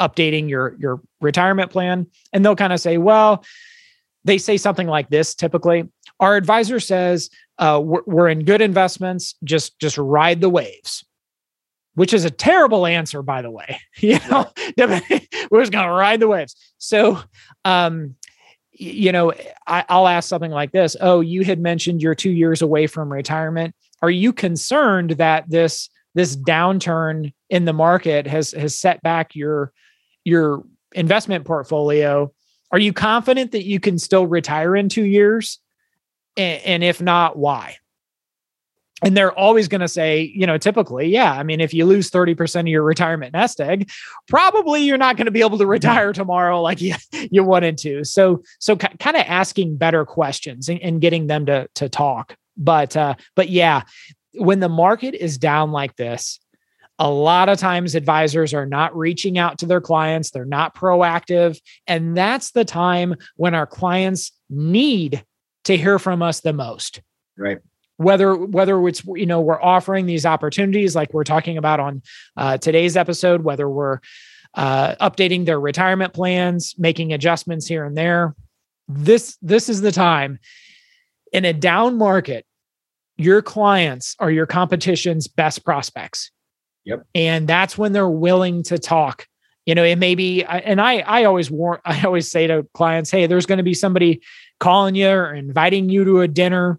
Updating 0.00 0.48
your 0.48 0.74
your 0.80 1.00
retirement 1.20 1.70
plan, 1.70 2.08
and 2.32 2.44
they'll 2.44 2.56
kind 2.56 2.72
of 2.72 2.80
say, 2.80 2.98
well 2.98 3.44
they 4.24 4.38
say 4.38 4.56
something 4.56 4.86
like 4.86 5.08
this 5.08 5.34
typically 5.34 5.88
our 6.20 6.36
advisor 6.36 6.80
says 6.80 7.30
uh, 7.58 7.80
we're, 7.82 8.02
we're 8.06 8.28
in 8.28 8.44
good 8.44 8.60
investments 8.60 9.34
just 9.44 9.78
just 9.78 9.98
ride 9.98 10.40
the 10.40 10.50
waves 10.50 11.04
which 11.94 12.12
is 12.12 12.24
a 12.24 12.30
terrible 12.30 12.86
answer 12.86 13.22
by 13.22 13.42
the 13.42 13.50
way 13.50 13.78
you 13.98 14.18
know 14.30 14.50
we're 15.50 15.60
just 15.60 15.72
going 15.72 15.86
to 15.86 15.92
ride 15.92 16.20
the 16.20 16.28
waves. 16.28 16.56
So 16.78 17.20
um 17.64 18.16
you 18.76 19.12
know 19.12 19.32
I, 19.68 19.84
i'll 19.88 20.08
ask 20.08 20.28
something 20.28 20.50
like 20.50 20.72
this 20.72 20.96
oh 21.00 21.20
you 21.20 21.44
had 21.44 21.60
mentioned 21.60 22.02
you're 22.02 22.16
two 22.16 22.30
years 22.30 22.62
away 22.62 22.86
from 22.86 23.12
retirement. 23.12 23.74
Are 24.02 24.10
you 24.10 24.32
concerned 24.32 25.12
that 25.12 25.48
this 25.48 25.88
this 26.14 26.36
downturn 26.36 27.32
in 27.50 27.64
the 27.64 27.72
market 27.72 28.26
has 28.26 28.50
has 28.52 28.76
set 28.76 29.00
back 29.02 29.36
your 29.36 29.72
your 30.24 30.64
investment 30.92 31.44
portfolio, 31.44 32.32
are 32.74 32.80
you 32.80 32.92
confident 32.92 33.52
that 33.52 33.64
you 33.64 33.78
can 33.78 33.98
still 33.98 34.26
retire 34.26 34.74
in 34.74 34.88
2 34.88 35.04
years? 35.04 35.60
And, 36.36 36.62
and 36.64 36.84
if 36.84 37.00
not, 37.00 37.38
why? 37.38 37.76
and 39.04 39.16
they're 39.16 39.38
always 39.38 39.68
going 39.68 39.82
to 39.82 39.88
say, 39.88 40.32
you 40.34 40.46
know, 40.46 40.56
typically, 40.56 41.08
yeah. 41.08 41.32
I 41.32 41.42
mean, 41.42 41.60
if 41.60 41.74
you 41.74 41.84
lose 41.84 42.10
30% 42.10 42.60
of 42.60 42.66
your 42.68 42.82
retirement 42.82 43.34
nest 43.34 43.60
egg, 43.60 43.90
probably 44.28 44.82
you're 44.82 44.96
not 44.96 45.16
going 45.16 45.26
to 45.26 45.30
be 45.30 45.42
able 45.42 45.58
to 45.58 45.66
retire 45.66 46.12
tomorrow 46.12 46.62
like 46.62 46.80
you, 46.80 46.94
you 47.30 47.44
wanted 47.44 47.76
to. 47.78 48.04
So, 48.04 48.42
so 48.60 48.76
k- 48.76 48.96
kind 48.98 49.16
of 49.16 49.24
asking 49.26 49.76
better 49.76 50.06
questions 50.06 50.68
and, 50.68 50.80
and, 50.80 51.00
getting 51.00 51.26
them 51.26 51.44
to, 51.46 51.68
to 51.74 51.88
talk. 51.90 52.36
But, 52.56 52.96
uh, 52.96 53.16
but 53.34 53.50
yeah, 53.50 53.82
when 54.34 54.60
the 54.60 54.70
market 54.70 55.14
is 55.14 55.36
down 55.36 55.70
like 55.70 55.96
this, 55.96 56.40
a 56.98 57.10
lot 57.10 57.48
of 57.48 57.58
times 57.58 57.94
advisors 57.94 58.54
are 58.54 58.66
not 58.66 58.96
reaching 58.96 59.36
out 59.38 59.58
to 59.58 59.66
their 59.66 59.80
clients, 59.80 60.30
they're 60.30 60.44
not 60.44 60.76
proactive. 60.76 61.60
And 61.86 62.16
that's 62.16 62.52
the 62.52 62.64
time 62.64 63.16
when 63.36 63.54
our 63.54 63.66
clients 63.66 64.32
need 64.48 65.24
to 65.64 65.76
hear 65.76 65.98
from 65.98 66.22
us 66.22 66.40
the 66.40 66.52
most. 66.52 67.00
Right 67.36 67.58
whether 67.96 68.34
whether 68.34 68.86
it's 68.88 69.04
you 69.04 69.26
know 69.26 69.40
we're 69.40 69.62
offering 69.62 70.06
these 70.06 70.26
opportunities 70.26 70.96
like 70.96 71.12
we're 71.12 71.24
talking 71.24 71.58
about 71.58 71.80
on 71.80 72.02
uh, 72.36 72.58
today's 72.58 72.96
episode 72.96 73.44
whether 73.44 73.68
we're 73.68 74.00
uh, 74.54 74.94
updating 74.96 75.44
their 75.44 75.60
retirement 75.60 76.12
plans 76.12 76.74
making 76.78 77.12
adjustments 77.12 77.66
here 77.66 77.84
and 77.84 77.96
there 77.96 78.34
this 78.88 79.36
this 79.42 79.68
is 79.68 79.80
the 79.80 79.92
time 79.92 80.38
in 81.32 81.44
a 81.44 81.52
down 81.52 81.96
market 81.96 82.44
your 83.16 83.40
clients 83.40 84.16
are 84.18 84.30
your 84.30 84.46
competition's 84.46 85.28
best 85.28 85.64
prospects 85.64 86.30
yep. 86.84 87.06
And 87.14 87.48
that's 87.48 87.76
when 87.76 87.92
they're 87.92 88.08
willing 88.08 88.62
to 88.64 88.78
talk. 88.78 89.26
You 89.66 89.74
know 89.74 89.84
it 89.84 89.96
may 89.96 90.14
be 90.14 90.44
and 90.44 90.78
i 90.78 90.98
i 90.98 91.24
always 91.24 91.50
warn 91.50 91.80
i 91.84 92.02
always 92.04 92.30
say 92.30 92.46
to 92.46 92.66
clients 92.74 93.10
hey 93.10 93.26
there's 93.26 93.46
going 93.46 93.58
to 93.58 93.64
be 93.64 93.74
somebody 93.74 94.20
calling 94.60 94.94
you 94.94 95.08
or 95.08 95.32
inviting 95.34 95.88
you 95.88 96.04
to 96.04 96.20
a 96.20 96.28
dinner 96.28 96.78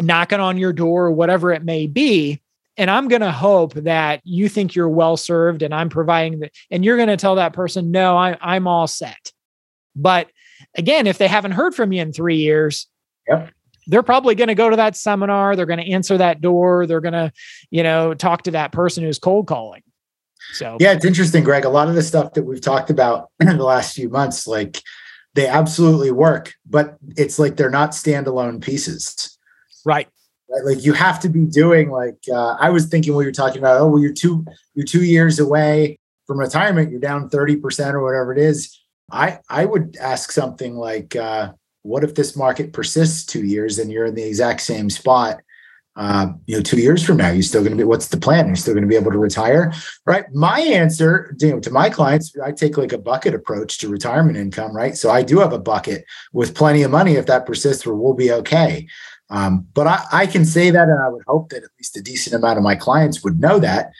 knocking 0.00 0.40
on 0.40 0.58
your 0.58 0.72
door 0.72 1.06
or 1.06 1.12
whatever 1.12 1.52
it 1.52 1.64
may 1.64 1.88
be 1.88 2.40
and 2.76 2.88
i'm 2.88 3.08
going 3.08 3.20
to 3.20 3.32
hope 3.32 3.74
that 3.74 4.20
you 4.22 4.48
think 4.48 4.76
you're 4.76 4.88
well 4.88 5.16
served 5.16 5.62
and 5.62 5.74
i'm 5.74 5.88
providing 5.88 6.38
that 6.38 6.52
and 6.70 6.84
you're 6.84 6.96
going 6.96 7.08
to 7.08 7.16
tell 7.16 7.34
that 7.34 7.52
person 7.52 7.90
no 7.90 8.16
I, 8.16 8.36
i'm 8.40 8.66
all 8.68 8.86
set. 8.86 9.32
But 9.96 10.28
again 10.76 11.08
if 11.08 11.18
they 11.18 11.26
haven't 11.26 11.52
heard 11.52 11.74
from 11.74 11.92
you 11.92 12.00
in 12.00 12.12
three 12.12 12.36
years 12.36 12.86
yep. 13.26 13.50
They're 13.88 14.02
probably 14.02 14.34
going 14.34 14.48
to 14.48 14.54
go 14.54 14.70
to 14.70 14.76
that 14.76 14.96
seminar 14.96 15.56
they're 15.56 15.66
going 15.66 15.84
to 15.84 15.90
answer 15.90 16.18
that 16.18 16.40
door 16.40 16.86
they're 16.86 17.00
going 17.00 17.12
to 17.12 17.32
you 17.70 17.82
know 17.82 18.14
talk 18.14 18.42
to 18.42 18.52
that 18.52 18.72
person 18.72 19.02
who's 19.02 19.18
cold 19.18 19.46
calling 19.46 19.82
so 20.52 20.76
yeah 20.78 20.92
it's 20.92 21.04
interesting 21.04 21.42
gregg 21.42 21.64
a 21.64 21.68
lot 21.68 21.88
of 21.88 21.94
the 21.94 22.02
stuff 22.02 22.34
that 22.34 22.44
we've 22.44 22.60
talked 22.60 22.90
about 22.90 23.30
in 23.40 23.56
the 23.58 23.64
last 23.64 23.94
few 23.94 24.08
months 24.08 24.46
like 24.46 24.82
they 25.34 25.46
absolutely 25.46 26.10
work 26.10 26.54
but 26.68 26.96
it's 27.16 27.38
like 27.38 27.56
they're 27.56 27.70
not 27.70 27.90
standalone 27.90 28.62
pieces 28.62 29.38
Right. 29.84 30.06
Right. 30.50 30.64
Like 30.64 30.84
you 30.84 30.92
have 30.92 31.20
to 31.20 31.30
be 31.30 31.46
doing 31.46 31.90
like 31.90 32.18
uh, 32.30 32.56
I 32.60 32.68
was 32.68 32.86
thinking 32.86 33.14
when 33.14 33.24
you're 33.24 33.32
talking 33.32 33.58
about, 33.58 33.80
oh, 33.80 33.88
well, 33.88 34.02
you're 34.02 34.12
two, 34.12 34.44
you're 34.74 34.84
two 34.84 35.02
years 35.02 35.38
away 35.38 35.98
from 36.26 36.38
retirement, 36.38 36.90
you're 36.90 37.00
down 37.00 37.30
30% 37.30 37.94
or 37.94 38.02
whatever 38.02 38.32
it 38.32 38.38
is. 38.38 38.78
I 39.10 39.38
I 39.48 39.64
would 39.64 39.96
ask 39.98 40.30
something 40.30 40.74
like, 40.74 41.16
uh, 41.16 41.52
what 41.88 42.04
if 42.04 42.14
this 42.14 42.36
market 42.36 42.72
persists 42.72 43.24
two 43.24 43.44
years 43.44 43.78
and 43.78 43.90
you're 43.90 44.06
in 44.06 44.14
the 44.14 44.22
exact 44.22 44.60
same 44.60 44.90
spot? 44.90 45.40
Uh, 45.96 46.28
you 46.46 46.54
know, 46.54 46.62
two 46.62 46.78
years 46.78 47.04
from 47.04 47.16
now, 47.16 47.30
you're 47.30 47.42
still 47.42 47.62
going 47.62 47.72
to 47.72 47.76
be. 47.76 47.82
What's 47.82 48.08
the 48.08 48.18
plan? 48.18 48.46
You're 48.46 48.54
still 48.54 48.74
going 48.74 48.84
to 48.84 48.88
be 48.88 48.94
able 48.94 49.10
to 49.10 49.18
retire, 49.18 49.72
right? 50.06 50.32
My 50.32 50.60
answer, 50.60 51.34
you 51.40 51.50
know, 51.50 51.58
to 51.58 51.70
my 51.70 51.90
clients, 51.90 52.32
I 52.44 52.52
take 52.52 52.76
like 52.78 52.92
a 52.92 52.98
bucket 52.98 53.34
approach 53.34 53.78
to 53.78 53.88
retirement 53.88 54.36
income, 54.36 54.76
right? 54.76 54.96
So 54.96 55.10
I 55.10 55.22
do 55.22 55.40
have 55.40 55.52
a 55.52 55.58
bucket 55.58 56.04
with 56.32 56.54
plenty 56.54 56.84
of 56.84 56.92
money. 56.92 57.14
If 57.14 57.26
that 57.26 57.46
persists, 57.46 57.84
where 57.84 57.96
we'll 57.96 58.14
be 58.14 58.30
okay. 58.30 58.86
Um, 59.30 59.66
but 59.74 59.88
I, 59.88 60.04
I 60.12 60.26
can 60.26 60.44
say 60.44 60.70
that, 60.70 60.88
and 60.88 61.02
I 61.02 61.08
would 61.08 61.24
hope 61.26 61.48
that 61.48 61.64
at 61.64 61.70
least 61.78 61.96
a 61.96 62.02
decent 62.02 62.36
amount 62.36 62.58
of 62.58 62.62
my 62.62 62.76
clients 62.76 63.24
would 63.24 63.40
know 63.40 63.58
that 63.58 63.90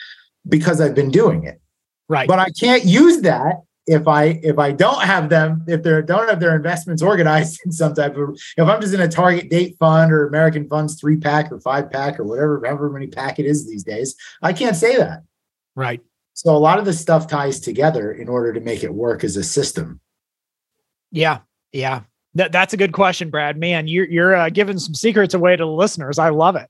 because 0.48 0.80
I've 0.80 0.94
been 0.94 1.10
doing 1.10 1.44
it. 1.44 1.60
Right. 2.08 2.28
But 2.28 2.38
I 2.38 2.50
can't 2.50 2.84
use 2.84 3.22
that 3.22 3.56
if 3.88 4.06
I 4.06 4.38
if 4.42 4.58
I 4.58 4.70
don't 4.72 5.02
have 5.02 5.30
them, 5.30 5.64
if 5.66 5.82
they 5.82 6.02
don't 6.02 6.28
have 6.28 6.40
their 6.40 6.54
investments 6.54 7.02
organized 7.02 7.60
in 7.64 7.72
some 7.72 7.94
type 7.94 8.16
of 8.16 8.38
if 8.56 8.68
I'm 8.68 8.80
just 8.80 8.94
in 8.94 9.00
a 9.00 9.08
target 9.08 9.50
date 9.50 9.76
fund 9.78 10.12
or 10.12 10.26
American 10.26 10.68
funds 10.68 11.00
three 11.00 11.16
pack 11.16 11.50
or 11.50 11.58
five 11.60 11.90
pack 11.90 12.20
or 12.20 12.24
whatever, 12.24 12.62
however 12.64 12.90
many 12.90 13.06
pack 13.06 13.38
it 13.38 13.46
is 13.46 13.66
these 13.66 13.82
days, 13.82 14.14
I 14.42 14.52
can't 14.52 14.76
say 14.76 14.96
that. 14.96 15.22
Right. 15.74 16.00
So 16.34 16.54
a 16.54 16.58
lot 16.58 16.78
of 16.78 16.84
the 16.84 16.92
stuff 16.92 17.26
ties 17.26 17.58
together 17.58 18.12
in 18.12 18.28
order 18.28 18.52
to 18.52 18.60
make 18.60 18.84
it 18.84 18.94
work 18.94 19.24
as 19.24 19.36
a 19.36 19.42
system. 19.42 20.00
Yeah. 21.10 21.40
Yeah. 21.72 22.02
That, 22.34 22.52
that's 22.52 22.74
a 22.74 22.76
good 22.76 22.92
question, 22.92 23.30
Brad. 23.30 23.56
Man, 23.56 23.88
you're 23.88 24.06
you're 24.06 24.36
uh, 24.36 24.50
giving 24.50 24.78
some 24.78 24.94
secrets 24.94 25.34
away 25.34 25.56
to 25.56 25.64
the 25.64 25.70
listeners. 25.70 26.18
I 26.18 26.28
love 26.28 26.56
it. 26.56 26.68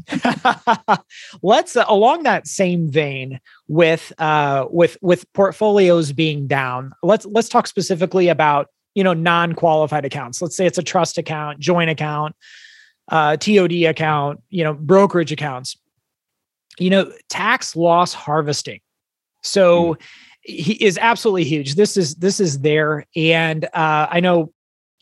Let's 1.42 1.76
uh, 1.76 1.84
along 1.88 2.22
that 2.24 2.46
same 2.46 2.90
vein 2.90 3.40
with 3.68 4.12
uh, 4.18 4.66
with 4.70 4.96
with 5.02 5.30
portfolios 5.32 6.12
being 6.12 6.46
down. 6.46 6.92
Let's 7.02 7.26
let's 7.26 7.48
talk 7.48 7.66
specifically 7.66 8.28
about 8.28 8.68
you 8.94 9.04
know 9.04 9.12
non-qualified 9.12 10.04
accounts. 10.04 10.42
Let's 10.42 10.56
say 10.56 10.66
it's 10.66 10.78
a 10.78 10.82
trust 10.82 11.18
account, 11.18 11.58
joint 11.58 11.90
account, 11.90 12.34
uh, 13.08 13.36
TOD 13.36 13.72
account, 13.84 14.40
you 14.50 14.64
know 14.64 14.74
brokerage 14.74 15.32
accounts. 15.32 15.76
You 16.78 16.90
know 16.90 17.12
tax 17.28 17.76
loss 17.76 18.12
harvesting. 18.12 18.80
So. 19.42 19.94
Mm. 19.94 20.00
He 20.44 20.72
is 20.72 20.98
absolutely 21.00 21.44
huge. 21.44 21.76
This 21.76 21.96
is 21.96 22.16
this 22.16 22.40
is 22.40 22.62
there, 22.62 23.06
and 23.14 23.64
uh, 23.66 24.08
I 24.10 24.18
know 24.18 24.52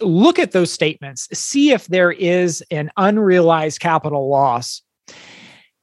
look 0.01 0.39
at 0.39 0.53
those 0.53 0.73
statements, 0.73 1.29
see 1.33 1.73
if 1.73 1.87
there 1.87 2.13
is 2.13 2.63
an 2.71 2.91
unrealized 2.97 3.81
capital 3.81 4.29
loss 4.29 4.83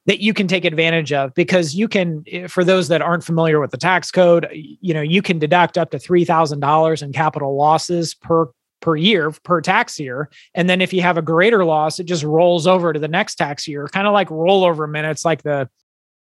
that 0.08 0.20
you 0.20 0.32
can 0.32 0.48
take 0.48 0.64
advantage 0.64 1.12
of 1.12 1.34
because 1.34 1.74
you 1.74 1.86
can 1.86 2.24
eh, 2.32 2.46
for 2.46 2.64
those 2.64 2.88
that 2.88 3.02
aren't 3.02 3.22
familiar 3.22 3.60
with 3.60 3.70
the 3.70 3.76
tax 3.76 4.10
code 4.10 4.48
you 4.52 4.94
know 4.94 5.02
you 5.02 5.20
can 5.20 5.38
deduct 5.38 5.76
up 5.76 5.90
to 5.90 5.98
$3000 5.98 7.02
in 7.02 7.12
capital 7.12 7.56
losses 7.56 8.14
per 8.14 8.46
per 8.80 8.96
year 8.96 9.30
per 9.30 9.60
tax 9.60 9.98
year. 9.98 10.30
And 10.54 10.70
then 10.70 10.80
if 10.80 10.92
you 10.92 11.02
have 11.02 11.18
a 11.18 11.22
greater 11.22 11.64
loss 11.64 12.00
it 12.00 12.04
just 12.04 12.24
rolls 12.24 12.66
over 12.66 12.92
to 12.92 12.98
the 12.98 13.06
next 13.06 13.34
tax 13.34 13.68
year 13.68 13.86
kind 13.88 14.06
of 14.06 14.14
like 14.14 14.28
rollover 14.28 14.90
minutes 14.90 15.24
like 15.24 15.42
the 15.42 15.68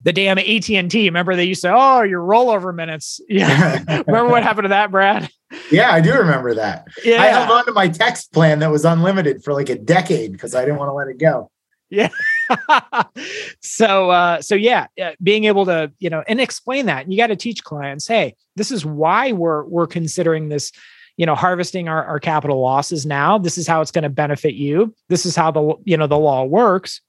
the 0.02 0.12
damn 0.12 0.38
AT&T. 0.38 1.04
Remember 1.04 1.34
they 1.34 1.44
used 1.44 1.62
to, 1.62 1.74
oh, 1.74 2.02
your 2.02 2.22
rollover 2.22 2.74
minutes. 2.74 3.20
Yeah. 3.28 3.82
remember 4.06 4.30
what 4.30 4.42
happened 4.42 4.64
to 4.64 4.68
that, 4.70 4.90
Brad? 4.90 5.28
Yeah, 5.70 5.92
I 5.92 6.00
do 6.00 6.14
remember 6.14 6.54
that. 6.54 6.86
Yeah. 7.04 7.22
I 7.22 7.26
held 7.26 7.50
on 7.50 7.66
to 7.66 7.72
my 7.72 7.88
text 7.88 8.32
plan 8.32 8.58
that 8.60 8.70
was 8.70 8.84
unlimited 8.84 9.44
for 9.44 9.52
like 9.52 9.68
a 9.68 9.76
decade 9.76 10.32
because 10.32 10.54
I 10.54 10.64
didn't 10.64 10.78
want 10.78 10.88
to 10.88 10.94
let 10.94 11.08
it 11.08 11.18
go. 11.18 11.50
Yeah. 11.90 12.08
so 13.60 14.10
uh 14.10 14.42
so 14.42 14.54
yeah, 14.54 14.86
being 15.22 15.44
able 15.44 15.66
to, 15.66 15.92
you 15.98 16.10
know, 16.10 16.22
and 16.26 16.40
explain 16.40 16.86
that. 16.86 17.10
You 17.10 17.16
got 17.16 17.28
to 17.28 17.36
teach 17.36 17.64
clients, 17.64 18.06
hey, 18.06 18.34
this 18.56 18.70
is 18.70 18.84
why 18.84 19.32
we're 19.32 19.64
we're 19.64 19.86
considering 19.86 20.48
this 20.48 20.72
you 21.16 21.26
know 21.26 21.34
harvesting 21.34 21.88
our, 21.88 22.04
our 22.04 22.20
capital 22.20 22.60
losses 22.60 23.04
now 23.04 23.36
this 23.38 23.58
is 23.58 23.66
how 23.66 23.82
it's 23.82 23.90
going 23.90 24.04
to 24.04 24.08
benefit 24.08 24.54
you 24.54 24.94
this 25.08 25.26
is 25.26 25.36
how 25.36 25.50
the 25.50 25.74
you 25.84 25.96
know 25.96 26.06
the 26.06 26.18
law 26.18 26.44
works 26.44 27.00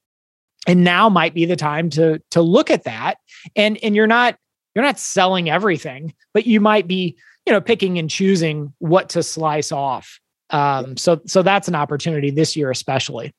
and 0.68 0.84
now 0.84 1.10
might 1.10 1.34
be 1.34 1.46
the 1.46 1.56
time 1.56 1.90
to 1.92 2.22
to 2.32 2.42
look 2.42 2.70
at 2.70 2.84
that. 2.84 3.16
And 3.56 3.78
and 3.84 3.96
you're 3.96 4.08
not 4.08 4.38
you're 4.76 4.86
not 4.86 5.00
selling 5.00 5.50
everything 5.50 6.14
but 6.34 6.46
you 6.46 6.60
might 6.62 6.88
be 6.88 7.18
you 7.46 7.54
know 7.54 7.62
picking 7.62 7.98
and 7.98 8.10
choosing 8.10 8.74
what 8.80 9.10
to 9.10 9.24
slice 9.24 9.72
off. 9.72 10.20
Um 10.50 10.98
so 10.98 11.22
so 11.26 11.42
that's 11.42 11.68
an 11.68 11.76
opportunity 11.76 12.32
this 12.32 12.56
year 12.56 12.72
especially. 12.72 13.34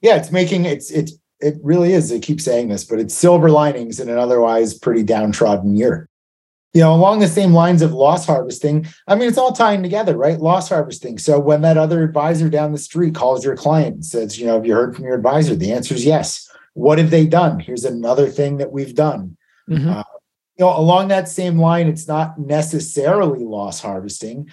Yeah 0.00 0.16
it's 0.16 0.30
making 0.30 0.64
it's 0.64 0.90
it's 0.90 1.12
it 1.40 1.56
really 1.62 1.92
is. 1.92 2.10
I 2.12 2.18
keep 2.18 2.40
saying 2.40 2.68
this 2.68 2.84
but 2.84 2.98
it's 2.98 3.14
silver 3.14 3.50
linings 3.50 4.00
in 4.00 4.08
an 4.08 4.18
otherwise 4.18 4.74
pretty 4.74 5.02
downtrodden 5.02 5.76
year 5.76 6.08
you 6.76 6.82
know, 6.82 6.94
along 6.94 7.20
the 7.20 7.26
same 7.26 7.54
lines 7.54 7.80
of 7.80 7.94
loss 7.94 8.26
harvesting, 8.26 8.86
I 9.08 9.14
mean, 9.14 9.28
it's 9.28 9.38
all 9.38 9.54
tying 9.54 9.82
together, 9.82 10.14
right? 10.14 10.38
Loss 10.38 10.68
harvesting. 10.68 11.16
So 11.16 11.40
when 11.40 11.62
that 11.62 11.78
other 11.78 12.02
advisor 12.02 12.50
down 12.50 12.72
the 12.72 12.76
street 12.76 13.14
calls 13.14 13.46
your 13.46 13.56
client 13.56 13.94
and 13.94 14.04
says, 14.04 14.38
you 14.38 14.44
know, 14.44 14.56
have 14.56 14.66
you 14.66 14.74
heard 14.74 14.94
from 14.94 15.06
your 15.06 15.14
advisor? 15.14 15.56
The 15.56 15.72
answer 15.72 15.94
is 15.94 16.04
yes. 16.04 16.46
What 16.74 16.98
have 16.98 17.08
they 17.08 17.26
done? 17.26 17.60
Here's 17.60 17.86
another 17.86 18.28
thing 18.28 18.58
that 18.58 18.72
we've 18.72 18.94
done. 18.94 19.38
Mm-hmm. 19.70 19.88
Uh, 19.88 20.02
you 20.58 20.66
know, 20.66 20.78
along 20.78 21.08
that 21.08 21.30
same 21.30 21.58
line, 21.58 21.88
it's 21.88 22.06
not 22.06 22.38
necessarily 22.38 23.42
loss 23.42 23.80
harvesting, 23.80 24.50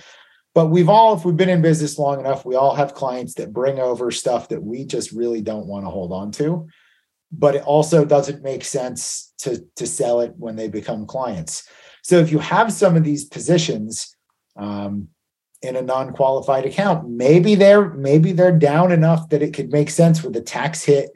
but 0.56 0.68
we've 0.68 0.88
all, 0.88 1.18
if 1.18 1.26
we've 1.26 1.36
been 1.36 1.50
in 1.50 1.62
business 1.62 2.00
long 2.00 2.22
enough, 2.22 2.46
we 2.46 2.56
all 2.56 2.74
have 2.74 2.94
clients 2.94 3.34
that 3.34 3.52
bring 3.52 3.80
over 3.80 4.12
stuff 4.12 4.48
that 4.48 4.64
we 4.64 4.86
just 4.86 5.12
really 5.12 5.42
don't 5.42 5.68
want 5.68 5.86
to 5.86 5.90
hold 5.90 6.14
on 6.14 6.32
to. 6.32 6.70
But 7.34 7.56
it 7.56 7.64
also 7.64 8.06
doesn't 8.06 8.44
make 8.44 8.64
sense 8.64 9.34
to, 9.40 9.62
to 9.76 9.86
sell 9.86 10.22
it 10.22 10.36
when 10.38 10.56
they 10.56 10.70
become 10.70 11.06
clients. 11.06 11.68
So 12.04 12.18
if 12.18 12.32
you 12.32 12.40
have 12.40 12.72
some 12.72 12.96
of 12.96 13.04
these 13.04 13.26
positions 13.26 14.16
um, 14.56 15.08
in 15.62 15.76
a 15.76 15.82
non-qualified 15.82 16.66
account, 16.66 17.10
maybe 17.10 17.56
they're 17.56 17.90
maybe 17.90 18.34
they're 18.34 18.58
down 18.58 18.92
enough 18.92 19.30
that 19.30 19.42
it 19.42 19.54
could 19.54 19.72
make 19.72 19.90
sense 19.90 20.22
where 20.22 20.32
the 20.32 20.42
tax 20.42 20.84
hit 20.84 21.12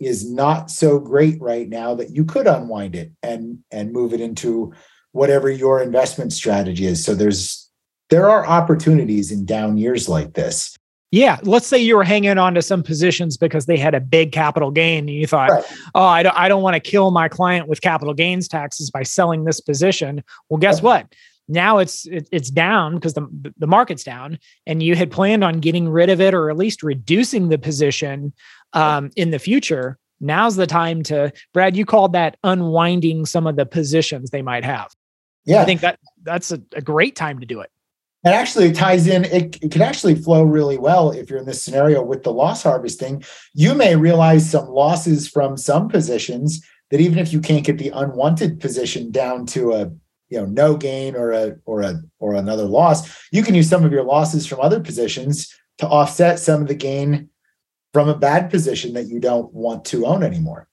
is 0.00 0.28
not 0.28 0.70
so 0.70 0.98
great 0.98 1.40
right 1.40 1.68
now 1.68 1.94
that 1.94 2.10
you 2.10 2.24
could 2.24 2.46
unwind 2.46 2.96
it 2.96 3.12
and 3.22 3.58
and 3.70 3.92
move 3.92 4.12
it 4.12 4.20
into 4.20 4.72
whatever 5.12 5.48
your 5.48 5.80
investment 5.80 6.32
strategy 6.32 6.86
is. 6.86 7.04
So 7.04 7.14
there's 7.14 7.70
there 8.10 8.28
are 8.28 8.44
opportunities 8.44 9.30
in 9.30 9.46
down 9.46 9.78
years 9.78 10.08
like 10.08 10.34
this. 10.34 10.76
Yeah, 11.12 11.38
let's 11.42 11.66
say 11.66 11.76
you 11.76 11.94
were 11.94 12.04
hanging 12.04 12.38
on 12.38 12.54
to 12.54 12.62
some 12.62 12.82
positions 12.82 13.36
because 13.36 13.66
they 13.66 13.76
had 13.76 13.94
a 13.94 14.00
big 14.00 14.32
capital 14.32 14.70
gain, 14.70 15.00
and 15.00 15.10
you 15.10 15.26
thought, 15.26 15.50
right. 15.50 15.64
"Oh, 15.94 16.02
I 16.02 16.22
don't, 16.22 16.34
I 16.34 16.48
don't 16.48 16.62
want 16.62 16.74
to 16.74 16.80
kill 16.80 17.10
my 17.10 17.28
client 17.28 17.68
with 17.68 17.82
capital 17.82 18.14
gains 18.14 18.48
taxes 18.48 18.90
by 18.90 19.02
selling 19.02 19.44
this 19.44 19.60
position." 19.60 20.24
Well, 20.48 20.58
guess 20.58 20.80
what? 20.80 21.14
Now 21.48 21.78
it's 21.78 22.06
it, 22.06 22.28
it's 22.32 22.50
down 22.50 22.94
because 22.94 23.12
the 23.12 23.28
the 23.58 23.66
market's 23.66 24.04
down, 24.04 24.38
and 24.66 24.82
you 24.82 24.96
had 24.96 25.10
planned 25.10 25.44
on 25.44 25.60
getting 25.60 25.86
rid 25.86 26.08
of 26.08 26.18
it 26.18 26.32
or 26.32 26.48
at 26.48 26.56
least 26.56 26.82
reducing 26.82 27.50
the 27.50 27.58
position 27.58 28.32
um, 28.72 29.10
in 29.14 29.32
the 29.32 29.38
future. 29.38 29.98
Now's 30.18 30.56
the 30.56 30.68
time 30.68 31.02
to, 31.04 31.32
Brad. 31.52 31.76
You 31.76 31.84
called 31.84 32.14
that 32.14 32.38
unwinding 32.42 33.26
some 33.26 33.46
of 33.46 33.56
the 33.56 33.66
positions 33.66 34.30
they 34.30 34.40
might 34.40 34.64
have. 34.64 34.94
Yeah, 35.44 35.60
I 35.60 35.64
think 35.64 35.80
that 35.80 35.98
that's 36.22 36.52
a, 36.52 36.62
a 36.74 36.80
great 36.80 37.16
time 37.16 37.40
to 37.40 37.46
do 37.46 37.60
it. 37.60 37.71
And 38.24 38.34
actually, 38.34 38.66
it 38.66 38.76
ties 38.76 39.08
in, 39.08 39.24
it, 39.24 39.58
it 39.62 39.72
can 39.72 39.82
actually 39.82 40.14
flow 40.14 40.44
really 40.44 40.78
well 40.78 41.10
if 41.10 41.28
you're 41.28 41.40
in 41.40 41.46
this 41.46 41.62
scenario 41.62 42.02
with 42.02 42.22
the 42.22 42.32
loss 42.32 42.62
harvesting. 42.62 43.24
You 43.52 43.74
may 43.74 43.96
realize 43.96 44.48
some 44.48 44.68
losses 44.68 45.28
from 45.28 45.56
some 45.56 45.88
positions 45.88 46.64
that 46.90 47.00
even 47.00 47.18
if 47.18 47.32
you 47.32 47.40
can't 47.40 47.64
get 47.64 47.78
the 47.78 47.88
unwanted 47.88 48.60
position 48.60 49.10
down 49.10 49.46
to 49.46 49.72
a 49.72 49.90
you 50.28 50.38
know 50.38 50.46
no 50.46 50.76
gain 50.76 51.14
or 51.16 51.32
a 51.32 51.56
or 51.64 51.82
a 51.82 52.00
or 52.20 52.34
another 52.34 52.64
loss, 52.64 53.28
you 53.32 53.42
can 53.42 53.54
use 53.54 53.68
some 53.68 53.84
of 53.84 53.92
your 53.92 54.04
losses 54.04 54.46
from 54.46 54.60
other 54.60 54.78
positions 54.78 55.52
to 55.78 55.88
offset 55.88 56.38
some 56.38 56.62
of 56.62 56.68
the 56.68 56.74
gain 56.74 57.28
from 57.92 58.08
a 58.08 58.16
bad 58.16 58.50
position 58.50 58.94
that 58.94 59.08
you 59.08 59.20
don't 59.20 59.52
want 59.52 59.84
to 59.86 60.06
own 60.06 60.22
anymore. 60.22 60.68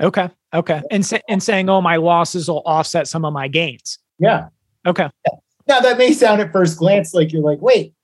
Okay. 0.00 0.28
Okay. 0.52 0.82
And 0.90 1.08
and 1.28 1.42
saying, 1.42 1.68
oh, 1.68 1.80
my 1.80 1.96
losses 1.96 2.48
will 2.48 2.62
offset 2.66 3.06
some 3.06 3.24
of 3.24 3.32
my 3.32 3.48
gains. 3.48 3.98
Yeah. 4.18 4.48
Okay. 4.86 5.08
Yeah. 5.26 5.38
Now 5.70 5.78
that 5.78 5.98
may 5.98 6.12
sound 6.12 6.40
at 6.40 6.50
first 6.50 6.78
glance 6.78 7.14
like 7.14 7.32
you're 7.32 7.42
like, 7.42 7.62
wait, 7.62 7.94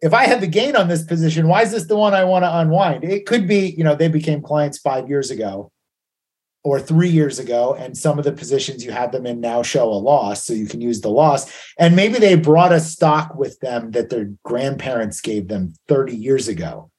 if 0.00 0.14
I 0.14 0.24
had 0.24 0.40
the 0.40 0.46
gain 0.46 0.74
on 0.74 0.88
this 0.88 1.04
position, 1.04 1.48
why 1.48 1.60
is 1.60 1.70
this 1.70 1.84
the 1.84 1.96
one 1.96 2.14
I 2.14 2.24
want 2.24 2.44
to 2.44 2.58
unwind? 2.58 3.04
It 3.04 3.26
could 3.26 3.46
be, 3.46 3.74
you 3.76 3.84
know, 3.84 3.94
they 3.94 4.08
became 4.08 4.40
clients 4.40 4.78
five 4.78 5.06
years 5.06 5.30
ago 5.30 5.70
or 6.62 6.80
three 6.80 7.10
years 7.10 7.38
ago, 7.38 7.74
and 7.74 7.94
some 7.94 8.18
of 8.18 8.24
the 8.24 8.32
positions 8.32 8.82
you 8.82 8.90
have 8.90 9.12
them 9.12 9.26
in 9.26 9.38
now 9.38 9.62
show 9.62 9.84
a 9.84 10.00
loss. 10.00 10.46
So 10.46 10.54
you 10.54 10.66
can 10.66 10.80
use 10.80 11.02
the 11.02 11.10
loss. 11.10 11.52
And 11.78 11.94
maybe 11.94 12.14
they 12.14 12.36
brought 12.36 12.72
a 12.72 12.80
stock 12.80 13.34
with 13.34 13.60
them 13.60 13.90
that 13.90 14.08
their 14.08 14.30
grandparents 14.42 15.20
gave 15.20 15.48
them 15.48 15.74
30 15.88 16.16
years 16.16 16.48
ago. 16.48 16.90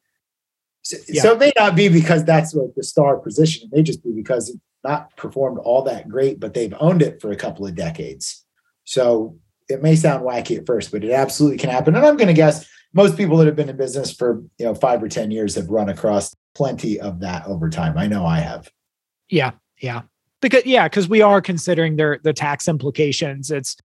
So, 0.84 0.98
yeah. 1.08 1.24
so 1.24 1.34
it 1.34 1.40
may 1.40 1.52
not 1.58 1.76
be 1.76 1.90
because 1.90 2.24
that's 2.24 2.54
like 2.54 2.76
the 2.76 2.84
star 2.84 3.18
position. 3.18 3.70
It 3.72 3.76
may 3.76 3.82
just 3.82 4.04
be 4.04 4.12
because 4.12 4.50
it's 4.50 4.60
not 4.84 5.18
performed 5.18 5.58
all 5.58 5.82
that 5.86 6.08
great, 6.08 6.40
but 6.40 6.54
they've 6.54 6.76
owned 6.80 7.02
it 7.02 7.20
for 7.20 7.32
a 7.32 7.36
couple 7.36 7.66
of 7.66 7.74
decades. 7.74 8.46
So 8.84 9.40
it 9.70 9.82
may 9.82 9.96
sound 9.96 10.24
wacky 10.24 10.58
at 10.58 10.66
first, 10.66 10.92
but 10.92 11.04
it 11.04 11.12
absolutely 11.12 11.58
can 11.58 11.70
happen. 11.70 11.96
And 11.96 12.06
I'm 12.06 12.18
going 12.18 12.28
to 12.28 12.34
guess 12.34 12.68
most 12.94 13.18
people 13.18 13.38
that 13.38 13.46
have 13.46 13.56
been 13.56 13.70
in 13.70 13.78
business 13.78 14.12
for 14.14 14.44
you 14.58 14.66
know 14.66 14.76
five 14.76 15.04
or 15.04 15.10
ten 15.10 15.32
years 15.32 15.56
have 15.56 15.70
run 15.70 15.90
across 15.90 16.36
plenty 16.56 17.00
of 17.00 17.20
that 17.20 17.46
over 17.46 17.70
time. 17.70 17.98
I 17.98 18.08
know 18.08 18.26
I 18.26 18.40
have. 18.40 18.70
Yeah, 19.30 19.52
yeah, 19.82 20.04
because 20.42 20.66
yeah, 20.66 20.88
because 20.88 21.08
we 21.08 21.22
are 21.22 21.42
considering 21.42 21.96
their 21.96 22.20
the 22.24 22.34
tax 22.34 22.68
implications. 22.68 23.52
It's 23.52 23.76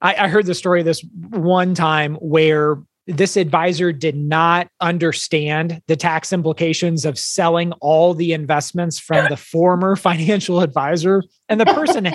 I, 0.00 0.14
I 0.14 0.28
heard 0.28 0.46
the 0.46 0.54
story 0.54 0.82
this 0.82 1.04
one 1.30 1.74
time 1.74 2.14
where 2.16 2.78
this 3.06 3.36
advisor 3.36 3.92
did 3.92 4.16
not 4.16 4.68
understand 4.80 5.82
the 5.88 5.96
tax 5.96 6.32
implications 6.32 7.04
of 7.04 7.18
selling 7.18 7.72
all 7.80 8.14
the 8.14 8.32
investments 8.32 8.98
from 8.98 9.28
the 9.28 9.36
former 9.52 9.94
financial 9.94 10.60
advisor. 10.60 11.22
And 11.48 11.60
the 11.60 11.66
person 11.66 12.14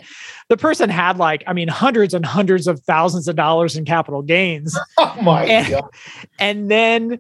the 0.49 0.57
person 0.57 0.89
had 0.89 1.17
like 1.17 1.43
i 1.45 1.53
mean 1.53 1.67
hundreds 1.67 2.13
and 2.13 2.25
hundreds 2.25 2.67
of 2.67 2.79
thousands 2.81 3.27
of 3.27 3.35
dollars 3.35 3.75
in 3.75 3.85
capital 3.85 4.21
gains. 4.21 4.77
Oh 4.97 5.21
my 5.21 5.45
and, 5.45 5.69
god. 5.69 5.89
and 6.39 6.69
then 6.69 7.19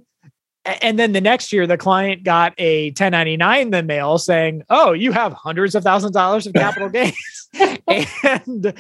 and 0.65 0.99
then 0.99 1.13
the 1.13 1.21
next 1.21 1.53
year 1.53 1.65
the 1.65 1.77
client 1.77 2.23
got 2.23 2.53
a 2.57 2.89
1099 2.89 3.61
in 3.61 3.69
the 3.71 3.83
mail 3.83 4.17
saying 4.17 4.63
oh 4.69 4.91
you 4.91 5.11
have 5.11 5.33
hundreds 5.33 5.75
of 5.75 5.83
thousands 5.83 6.09
of 6.09 6.13
dollars 6.13 6.47
of 6.47 6.53
capital 6.53 6.89
gains. 6.89 7.49
And 7.87 8.73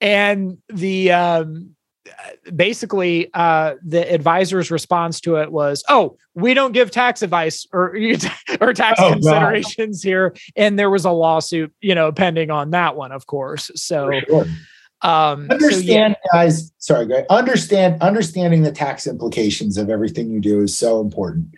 and 0.00 0.58
the 0.68 1.12
um 1.12 1.74
basically 2.54 3.30
uh, 3.34 3.74
the 3.82 4.12
advisor's 4.12 4.70
response 4.70 5.20
to 5.20 5.36
it 5.36 5.52
was, 5.52 5.84
"Oh, 5.88 6.16
we 6.34 6.54
don't 6.54 6.72
give 6.72 6.90
tax 6.90 7.22
advice 7.22 7.66
or 7.72 7.96
or 8.60 8.72
tax 8.72 9.00
oh, 9.00 9.12
considerations 9.12 10.02
God. 10.02 10.08
here," 10.08 10.36
and 10.56 10.78
there 10.78 10.90
was 10.90 11.04
a 11.04 11.10
lawsuit, 11.10 11.72
you 11.80 11.94
know, 11.94 12.12
pending 12.12 12.50
on 12.50 12.70
that 12.70 12.96
one, 12.96 13.12
of 13.12 13.26
course. 13.26 13.70
So. 13.74 14.10
Sure. 14.28 14.46
Um, 15.04 15.50
understand, 15.50 16.14
so 16.14 16.36
yeah. 16.36 16.44
guys. 16.44 16.72
Sorry, 16.78 17.06
guys. 17.08 17.24
Understand, 17.28 18.00
understanding 18.00 18.62
the 18.62 18.70
tax 18.70 19.08
implications 19.08 19.76
of 19.76 19.90
everything 19.90 20.30
you 20.30 20.40
do 20.40 20.60
is 20.60 20.76
so 20.76 21.00
important. 21.00 21.48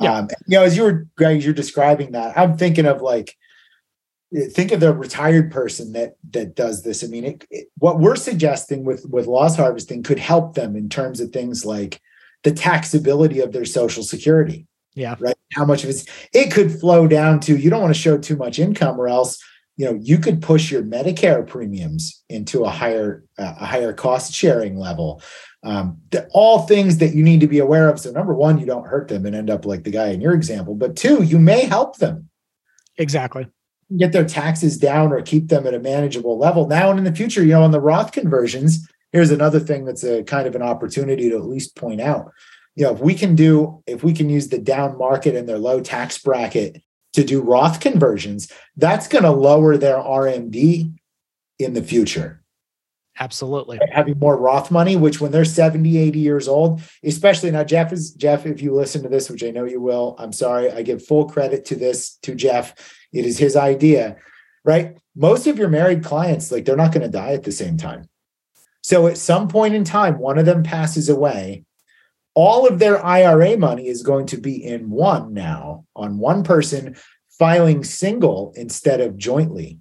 Yeah. 0.00 0.14
Um, 0.14 0.28
you 0.46 0.56
know, 0.56 0.64
as 0.64 0.74
you 0.74 0.84
were, 0.84 1.06
guys, 1.16 1.44
you're 1.44 1.52
describing 1.52 2.12
that. 2.12 2.36
I'm 2.38 2.56
thinking 2.56 2.86
of 2.86 3.02
like, 3.02 3.36
think 4.50 4.72
of 4.72 4.80
the 4.80 4.92
retired 4.92 5.50
person 5.50 5.92
that 5.92 6.16
that 6.30 6.54
does 6.56 6.82
this. 6.82 7.04
I 7.04 7.06
mean 7.06 7.24
it, 7.24 7.46
it, 7.50 7.68
what 7.78 8.00
we're 8.00 8.16
suggesting 8.16 8.84
with 8.84 9.06
with 9.08 9.26
loss 9.26 9.56
harvesting 9.56 10.02
could 10.02 10.18
help 10.18 10.54
them 10.54 10.76
in 10.76 10.88
terms 10.88 11.20
of 11.20 11.30
things 11.30 11.64
like 11.64 12.00
the 12.42 12.52
taxability 12.52 13.42
of 13.42 13.52
their 13.52 13.64
social 13.64 14.02
security 14.02 14.66
yeah. 14.94 15.16
right? 15.18 15.36
How 15.52 15.64
much 15.64 15.84
of 15.84 15.90
it 15.90 16.04
it 16.32 16.52
could 16.52 16.72
flow 16.80 17.06
down 17.06 17.40
to 17.40 17.56
you 17.56 17.70
don't 17.70 17.82
want 17.82 17.94
to 17.94 18.00
show 18.00 18.18
too 18.18 18.36
much 18.36 18.58
income 18.58 19.00
or 19.00 19.08
else 19.08 19.42
you 19.76 19.84
know 19.84 19.98
you 20.00 20.18
could 20.18 20.40
push 20.40 20.70
your 20.70 20.82
medicare 20.82 21.46
premiums 21.46 22.22
into 22.28 22.64
a 22.64 22.70
higher 22.70 23.24
uh, 23.38 23.54
a 23.60 23.66
higher 23.66 23.92
cost 23.92 24.32
sharing 24.32 24.76
level. 24.78 25.22
Um, 25.62 25.98
the, 26.10 26.28
all 26.32 26.66
things 26.66 26.98
that 26.98 27.14
you 27.14 27.22
need 27.22 27.40
to 27.40 27.46
be 27.46 27.58
aware 27.58 27.88
of. 27.88 27.98
So 27.98 28.10
number 28.10 28.34
one 28.34 28.58
you 28.58 28.66
don't 28.66 28.86
hurt 28.86 29.08
them 29.08 29.26
and 29.26 29.34
end 29.34 29.50
up 29.50 29.64
like 29.64 29.84
the 29.84 29.90
guy 29.90 30.08
in 30.08 30.20
your 30.20 30.34
example 30.34 30.74
but 30.74 30.96
two 30.96 31.22
you 31.22 31.38
may 31.38 31.64
help 31.64 31.98
them. 31.98 32.28
Exactly 32.96 33.46
get 33.96 34.12
their 34.12 34.24
taxes 34.24 34.78
down 34.78 35.12
or 35.12 35.22
keep 35.22 35.48
them 35.48 35.66
at 35.66 35.74
a 35.74 35.80
manageable 35.80 36.38
level. 36.38 36.66
Now 36.66 36.90
and 36.90 36.98
in 36.98 37.04
the 37.04 37.14
future 37.14 37.42
you 37.42 37.52
know 37.52 37.62
on 37.62 37.70
the 37.70 37.80
roth 37.80 38.12
conversions 38.12 38.88
here's 39.12 39.30
another 39.30 39.60
thing 39.60 39.84
that's 39.84 40.02
a 40.02 40.24
kind 40.24 40.46
of 40.46 40.56
an 40.56 40.62
opportunity 40.62 41.30
to 41.30 41.36
at 41.36 41.44
least 41.44 41.76
point 41.76 42.00
out. 42.00 42.32
You 42.76 42.84
know 42.84 42.92
if 42.92 43.00
we 43.00 43.14
can 43.14 43.34
do 43.34 43.82
if 43.86 44.02
we 44.02 44.12
can 44.12 44.28
use 44.28 44.48
the 44.48 44.58
down 44.58 44.98
market 44.98 45.34
and 45.34 45.48
their 45.48 45.58
low 45.58 45.80
tax 45.80 46.18
bracket 46.18 46.82
to 47.12 47.24
do 47.24 47.40
roth 47.40 47.80
conversions 47.80 48.52
that's 48.76 49.06
going 49.06 49.22
to 49.22 49.30
lower 49.30 49.76
their 49.76 49.96
rmd 49.96 50.92
in 51.58 51.74
the 51.74 51.82
future. 51.82 52.40
Absolutely. 53.20 53.78
Having 53.92 54.18
more 54.18 54.36
roth 54.36 54.72
money 54.72 54.96
which 54.96 55.20
when 55.20 55.30
they're 55.30 55.44
70 55.44 55.96
80 55.96 56.18
years 56.18 56.48
old 56.48 56.82
especially 57.04 57.52
now 57.52 57.62
jeff 57.62 57.92
is 57.92 58.12
jeff 58.12 58.44
if 58.44 58.60
you 58.60 58.74
listen 58.74 59.04
to 59.04 59.08
this 59.08 59.30
which 59.30 59.44
i 59.44 59.50
know 59.50 59.64
you 59.64 59.80
will 59.80 60.16
i'm 60.18 60.32
sorry 60.32 60.72
i 60.72 60.82
give 60.82 61.04
full 61.04 61.28
credit 61.28 61.64
to 61.66 61.76
this 61.76 62.16
to 62.22 62.34
jeff 62.34 62.74
it 63.14 63.24
is 63.24 63.38
his 63.38 63.56
idea, 63.56 64.16
right? 64.64 64.98
Most 65.16 65.46
of 65.46 65.56
your 65.56 65.68
married 65.68 66.04
clients, 66.04 66.50
like 66.50 66.64
they're 66.64 66.76
not 66.76 66.92
going 66.92 67.02
to 67.02 67.08
die 67.08 67.32
at 67.32 67.44
the 67.44 67.52
same 67.52 67.76
time. 67.76 68.08
So 68.82 69.06
at 69.06 69.16
some 69.16 69.48
point 69.48 69.74
in 69.74 69.84
time, 69.84 70.18
one 70.18 70.38
of 70.38 70.44
them 70.44 70.62
passes 70.62 71.08
away. 71.08 71.64
All 72.34 72.66
of 72.66 72.80
their 72.80 73.02
IRA 73.02 73.56
money 73.56 73.86
is 73.86 74.02
going 74.02 74.26
to 74.26 74.36
be 74.36 74.62
in 74.62 74.90
one 74.90 75.32
now 75.32 75.86
on 75.94 76.18
one 76.18 76.42
person 76.42 76.96
filing 77.38 77.84
single 77.84 78.52
instead 78.56 79.00
of 79.00 79.16
jointly. 79.16 79.80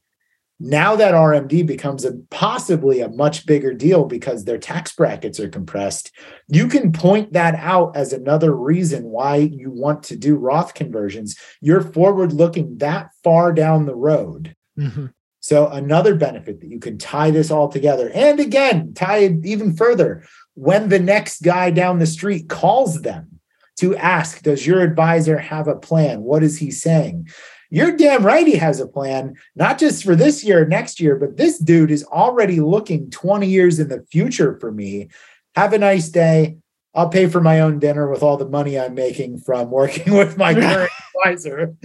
Now 0.59 0.95
that 0.95 1.13
RMD 1.13 1.65
becomes 1.65 2.05
a 2.05 2.13
possibly 2.29 3.01
a 3.01 3.09
much 3.09 3.45
bigger 3.45 3.73
deal 3.73 4.05
because 4.05 4.45
their 4.45 4.57
tax 4.57 4.93
brackets 4.93 5.39
are 5.39 5.49
compressed. 5.49 6.11
You 6.47 6.67
can 6.67 6.91
point 6.91 7.33
that 7.33 7.55
out 7.55 7.95
as 7.97 8.13
another 8.13 8.55
reason 8.55 9.05
why 9.05 9.37
you 9.37 9.71
want 9.71 10.03
to 10.03 10.15
do 10.15 10.35
Roth 10.35 10.73
conversions. 10.73 11.35
You're 11.59 11.81
forward 11.81 12.33
looking 12.33 12.77
that 12.77 13.09
far 13.23 13.51
down 13.51 13.85
the 13.85 13.95
road. 13.95 14.55
Mm-hmm. 14.79 15.07
So 15.39 15.67
another 15.67 16.15
benefit 16.15 16.61
that 16.61 16.69
you 16.69 16.79
can 16.79 16.97
tie 16.97 17.31
this 17.31 17.51
all 17.51 17.67
together. 17.67 18.09
And 18.13 18.39
again, 18.39 18.93
tie 18.93 19.17
it 19.17 19.45
even 19.45 19.75
further. 19.75 20.23
When 20.53 20.87
the 20.87 20.99
next 20.99 21.41
guy 21.41 21.71
down 21.71 21.99
the 21.99 22.05
street 22.05 22.47
calls 22.47 23.01
them 23.01 23.41
to 23.79 23.97
ask, 23.97 24.41
does 24.43 24.65
your 24.65 24.81
advisor 24.81 25.37
have 25.37 25.67
a 25.67 25.75
plan? 25.75 26.21
What 26.21 26.43
is 26.43 26.59
he 26.59 26.71
saying? 26.71 27.27
You're 27.73 27.97
damn 27.97 28.23
right 28.23 28.45
he 28.45 28.55
has 28.57 28.79
a 28.79 28.85
plan, 28.85 29.35
not 29.55 29.79
just 29.79 30.03
for 30.03 30.15
this 30.15 30.43
year, 30.43 30.63
next 30.63 30.99
year, 30.99 31.15
but 31.15 31.37
this 31.37 31.57
dude 31.57 31.89
is 31.89 32.03
already 32.03 32.59
looking 32.59 33.09
20 33.09 33.47
years 33.47 33.79
in 33.79 33.87
the 33.87 34.05
future 34.11 34.59
for 34.59 34.71
me. 34.71 35.09
Have 35.55 35.73
a 35.73 35.79
nice 35.79 36.09
day. 36.09 36.57
I'll 36.93 37.09
pay 37.09 37.25
for 37.25 37.41
my 37.41 37.61
own 37.61 37.79
dinner 37.79 38.07
with 38.11 38.21
all 38.21 38.37
the 38.37 38.47
money 38.47 38.77
I'm 38.77 38.93
making 38.93 39.39
from 39.39 39.71
working 39.71 40.13
with 40.17 40.37
my 40.37 40.53
current 40.59 40.91
advisor. 41.17 41.75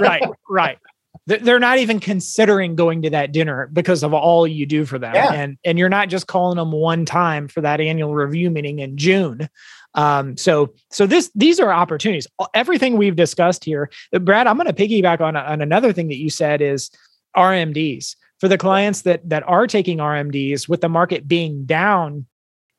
right, 0.00 0.24
right. 0.48 0.78
they're 1.26 1.60
not 1.60 1.78
even 1.78 2.00
considering 2.00 2.74
going 2.74 3.02
to 3.02 3.10
that 3.10 3.30
dinner 3.30 3.70
because 3.72 4.02
of 4.02 4.12
all 4.12 4.48
you 4.48 4.66
do 4.66 4.84
for 4.84 4.98
them 4.98 5.14
yeah. 5.14 5.32
and 5.32 5.58
and 5.64 5.78
you're 5.78 5.88
not 5.88 6.08
just 6.08 6.26
calling 6.26 6.56
them 6.56 6.72
one 6.72 7.04
time 7.04 7.46
for 7.46 7.60
that 7.60 7.80
annual 7.80 8.14
review 8.14 8.50
meeting 8.50 8.80
in 8.80 8.96
june 8.96 9.48
um, 9.94 10.36
so 10.36 10.72
so 10.90 11.06
this 11.06 11.30
these 11.34 11.58
are 11.58 11.72
opportunities. 11.72 12.26
Everything 12.54 12.96
we've 12.96 13.16
discussed 13.16 13.64
here 13.64 13.90
uh, 14.14 14.18
brad 14.18 14.46
i'm 14.46 14.56
going 14.56 14.72
to 14.72 14.72
piggyback 14.72 15.20
on, 15.20 15.36
on 15.36 15.60
another 15.60 15.92
thing 15.92 16.08
that 16.08 16.18
you 16.18 16.30
said 16.30 16.60
is 16.60 16.90
rmds 17.36 18.16
for 18.38 18.48
the 18.48 18.58
clients 18.58 19.02
that 19.02 19.28
that 19.28 19.42
are 19.48 19.66
taking 19.66 19.98
rmds 19.98 20.68
with 20.68 20.80
the 20.80 20.88
market 20.88 21.26
being 21.26 21.64
down 21.64 22.26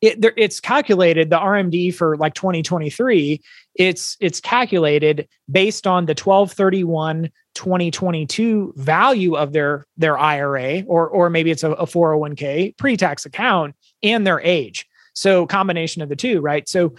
it, 0.02 0.34
it's 0.36 0.60
calculated 0.60 1.30
the 1.30 1.38
RMD 1.38 1.94
for 1.94 2.18
like 2.18 2.34
2023 2.34 3.40
it's 3.76 4.18
it's 4.20 4.42
calculated 4.42 5.28
based 5.50 5.88
on 5.88 6.06
the 6.06 6.12
1231 6.12 7.30
2022 7.54 8.74
value 8.76 9.36
of 9.36 9.54
their 9.54 9.86
their 9.98 10.18
IRA 10.18 10.84
or 10.88 11.08
or 11.08 11.30
maybe 11.30 11.52
it's 11.52 11.64
a, 11.64 11.72
a 11.74 11.86
401k 11.86 12.76
pre-tax 12.78 13.26
account 13.26 13.76
and 14.02 14.26
their 14.26 14.42
age 14.42 14.88
so 15.14 15.46
combination 15.46 16.02
of 16.02 16.10
the 16.10 16.16
two 16.16 16.42
right 16.42 16.68
so 16.68 16.94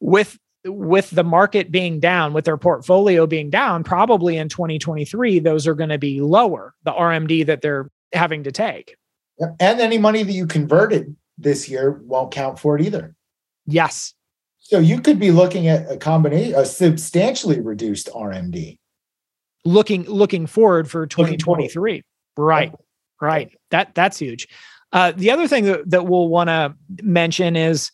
with 0.00 0.38
with 0.64 1.10
the 1.10 1.24
market 1.24 1.70
being 1.70 2.00
down 2.00 2.32
with 2.32 2.44
their 2.44 2.56
portfolio 2.56 3.26
being 3.26 3.50
down 3.50 3.84
probably 3.84 4.36
in 4.36 4.48
2023 4.48 5.38
those 5.38 5.66
are 5.66 5.74
going 5.74 5.88
to 5.88 5.98
be 5.98 6.20
lower 6.20 6.74
the 6.84 6.92
RMD 6.92 7.46
that 7.46 7.62
they're 7.62 7.90
having 8.12 8.44
to 8.44 8.52
take 8.52 8.96
and 9.38 9.80
any 9.80 9.98
money 9.98 10.22
that 10.22 10.32
you 10.32 10.46
converted 10.46 11.16
this 11.36 11.68
year 11.68 12.02
won't 12.04 12.32
count 12.32 12.58
for 12.58 12.76
it 12.76 12.84
either. 12.84 13.14
Yes. 13.66 14.14
So 14.58 14.78
you 14.78 15.00
could 15.00 15.18
be 15.18 15.30
looking 15.30 15.68
at 15.68 15.90
a 15.90 15.96
combination, 15.96 16.54
a 16.54 16.64
substantially 16.64 17.60
reduced 17.60 18.08
RMD. 18.08 18.78
Looking 19.64 20.04
looking 20.04 20.46
forward 20.46 20.90
for 20.90 21.06
2023. 21.06 22.02
Forward. 22.34 22.48
Right. 22.48 22.72
Right. 23.20 23.50
That 23.70 23.94
that's 23.94 24.18
huge. 24.18 24.48
Uh, 24.92 25.12
the 25.16 25.30
other 25.30 25.46
thing 25.46 25.64
that, 25.64 25.88
that 25.90 26.06
we'll 26.06 26.28
want 26.28 26.48
to 26.48 26.74
mention 27.02 27.56
is 27.56 27.90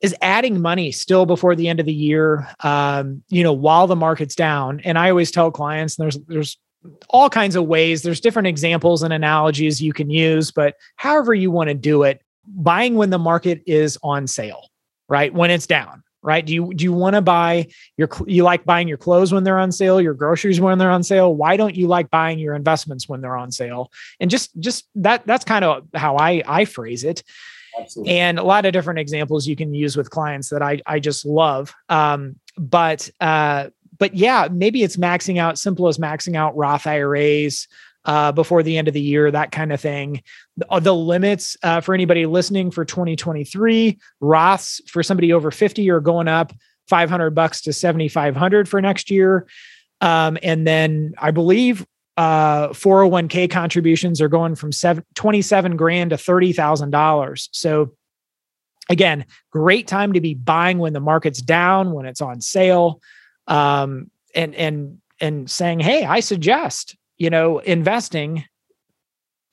is 0.00 0.14
adding 0.22 0.62
money 0.62 0.90
still 0.90 1.26
before 1.26 1.54
the 1.54 1.68
end 1.68 1.78
of 1.78 1.84
the 1.84 1.92
year 1.92 2.48
um, 2.60 3.22
you 3.28 3.42
know 3.42 3.52
while 3.52 3.86
the 3.86 3.96
market's 3.96 4.34
down 4.34 4.80
and 4.84 4.98
i 4.98 5.10
always 5.10 5.30
tell 5.30 5.50
clients 5.50 5.96
there's 5.96 6.18
there's 6.26 6.58
all 7.10 7.28
kinds 7.28 7.56
of 7.56 7.66
ways 7.66 8.02
there's 8.02 8.20
different 8.20 8.48
examples 8.48 9.02
and 9.02 9.12
analogies 9.12 9.82
you 9.82 9.92
can 9.92 10.08
use 10.08 10.50
but 10.50 10.74
however 10.96 11.34
you 11.34 11.50
want 11.50 11.68
to 11.68 11.74
do 11.74 12.02
it 12.02 12.22
buying 12.46 12.94
when 12.96 13.10
the 13.10 13.18
market 13.18 13.62
is 13.66 13.98
on 14.02 14.26
sale, 14.26 14.68
right? 15.08 15.32
When 15.32 15.50
it's 15.50 15.66
down, 15.66 16.02
right? 16.22 16.44
Do 16.44 16.52
you 16.52 16.72
do 16.74 16.84
you 16.84 16.92
want 16.92 17.14
to 17.14 17.22
buy 17.22 17.68
your 17.96 18.08
you 18.26 18.42
like 18.42 18.64
buying 18.64 18.88
your 18.88 18.98
clothes 18.98 19.32
when 19.32 19.44
they're 19.44 19.58
on 19.58 19.72
sale, 19.72 20.00
your 20.00 20.14
groceries 20.14 20.60
when 20.60 20.78
they're 20.78 20.90
on 20.90 21.02
sale? 21.02 21.34
Why 21.34 21.56
don't 21.56 21.74
you 21.74 21.86
like 21.86 22.10
buying 22.10 22.38
your 22.38 22.54
investments 22.54 23.08
when 23.08 23.20
they're 23.20 23.36
on 23.36 23.52
sale? 23.52 23.90
And 24.18 24.30
just 24.30 24.58
just 24.60 24.88
that 24.96 25.26
that's 25.26 25.44
kind 25.44 25.64
of 25.64 25.86
how 25.94 26.16
I 26.16 26.42
I 26.46 26.64
phrase 26.64 27.04
it. 27.04 27.22
Absolutely. 27.78 28.18
And 28.18 28.38
a 28.38 28.42
lot 28.42 28.66
of 28.66 28.72
different 28.72 28.98
examples 28.98 29.46
you 29.46 29.56
can 29.56 29.72
use 29.72 29.96
with 29.96 30.10
clients 30.10 30.50
that 30.50 30.62
I 30.62 30.80
I 30.86 30.98
just 30.98 31.24
love. 31.24 31.72
Um, 31.88 32.36
but 32.56 33.08
uh, 33.20 33.68
but 33.98 34.14
yeah, 34.14 34.48
maybe 34.50 34.82
it's 34.82 34.96
maxing 34.96 35.38
out, 35.38 35.58
simple 35.58 35.86
as 35.86 35.98
maxing 35.98 36.34
out 36.34 36.56
Roth 36.56 36.86
IRAs, 36.86 37.68
uh, 38.04 38.32
before 38.32 38.62
the 38.62 38.78
end 38.78 38.88
of 38.88 38.94
the 38.94 39.00
year, 39.00 39.30
that 39.30 39.52
kind 39.52 39.72
of 39.72 39.80
thing. 39.80 40.22
The, 40.56 40.70
uh, 40.70 40.80
the 40.80 40.94
limits 40.94 41.56
uh, 41.62 41.80
for 41.80 41.94
anybody 41.94 42.26
listening 42.26 42.70
for 42.70 42.84
2023, 42.84 43.98
Roths 44.22 44.80
for 44.88 45.02
somebody 45.02 45.32
over 45.32 45.50
50 45.50 45.90
are 45.90 46.00
going 46.00 46.28
up 46.28 46.52
500 46.88 47.30
bucks 47.30 47.60
to 47.62 47.72
7,500 47.72 48.68
for 48.68 48.80
next 48.80 49.10
year. 49.10 49.46
Um, 50.00 50.38
and 50.42 50.66
then 50.66 51.14
I 51.18 51.30
believe 51.30 51.86
uh, 52.16 52.68
401k 52.68 53.50
contributions 53.50 54.20
are 54.20 54.28
going 54.28 54.54
from 54.54 54.72
seven, 54.72 55.04
27 55.14 55.76
grand 55.76 56.10
to 56.10 56.16
$30,000. 56.16 57.48
So 57.52 57.92
again, 58.88 59.26
great 59.50 59.86
time 59.86 60.14
to 60.14 60.20
be 60.20 60.34
buying 60.34 60.78
when 60.78 60.92
the 60.92 61.00
market's 61.00 61.40
down, 61.40 61.92
when 61.92 62.06
it's 62.06 62.20
on 62.20 62.40
sale. 62.40 63.00
Um, 63.46 64.10
and, 64.34 64.54
and, 64.54 64.98
and 65.20 65.50
saying, 65.50 65.80
Hey, 65.80 66.04
I 66.04 66.20
suggest 66.20 66.96
you 67.20 67.28
know, 67.28 67.58
investing, 67.58 68.44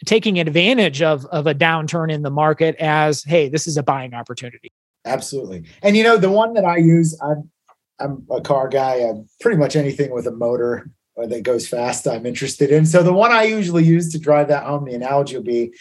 taking 0.06 0.39
advantage 0.39 1.01
of 1.01 1.25
of 1.25 1.45
a 1.45 1.53
downturn 1.53 2.12
in 2.12 2.23
the 2.23 2.32
market 2.32 2.75
as, 2.77 3.23
hey, 3.23 3.49
this 3.49 3.67
is 3.67 3.77
a 3.77 3.84
buying 3.84 4.13
opportunity. 4.13 4.71
Absolutely. 5.06 5.65
And 5.84 5.95
you 5.95 6.03
know, 6.03 6.17
the 6.17 6.32
one 6.32 6.53
that 6.53 6.65
I 6.65 6.77
use, 6.77 7.19
I'm 7.21 7.51
I'm 7.99 8.25
a 8.32 8.41
car 8.41 8.69
guy. 8.69 8.95
I'm 8.95 9.27
pretty 9.41 9.58
much 9.58 9.75
anything 9.75 10.12
with 10.12 10.25
a 10.25 10.32
motor 10.32 10.89
or 11.15 11.27
that 11.27 11.43
goes 11.43 11.67
fast, 11.67 12.08
I'm 12.08 12.25
interested 12.25 12.71
in. 12.71 12.86
So 12.86 13.03
the 13.03 13.12
one 13.12 13.32
I 13.32 13.43
usually 13.43 13.84
use 13.84 14.12
to 14.12 14.19
drive 14.19 14.47
that 14.47 14.63
home, 14.63 14.86
the 14.86 14.93
analogy 14.93 15.36
will 15.36 15.43
be 15.43 15.73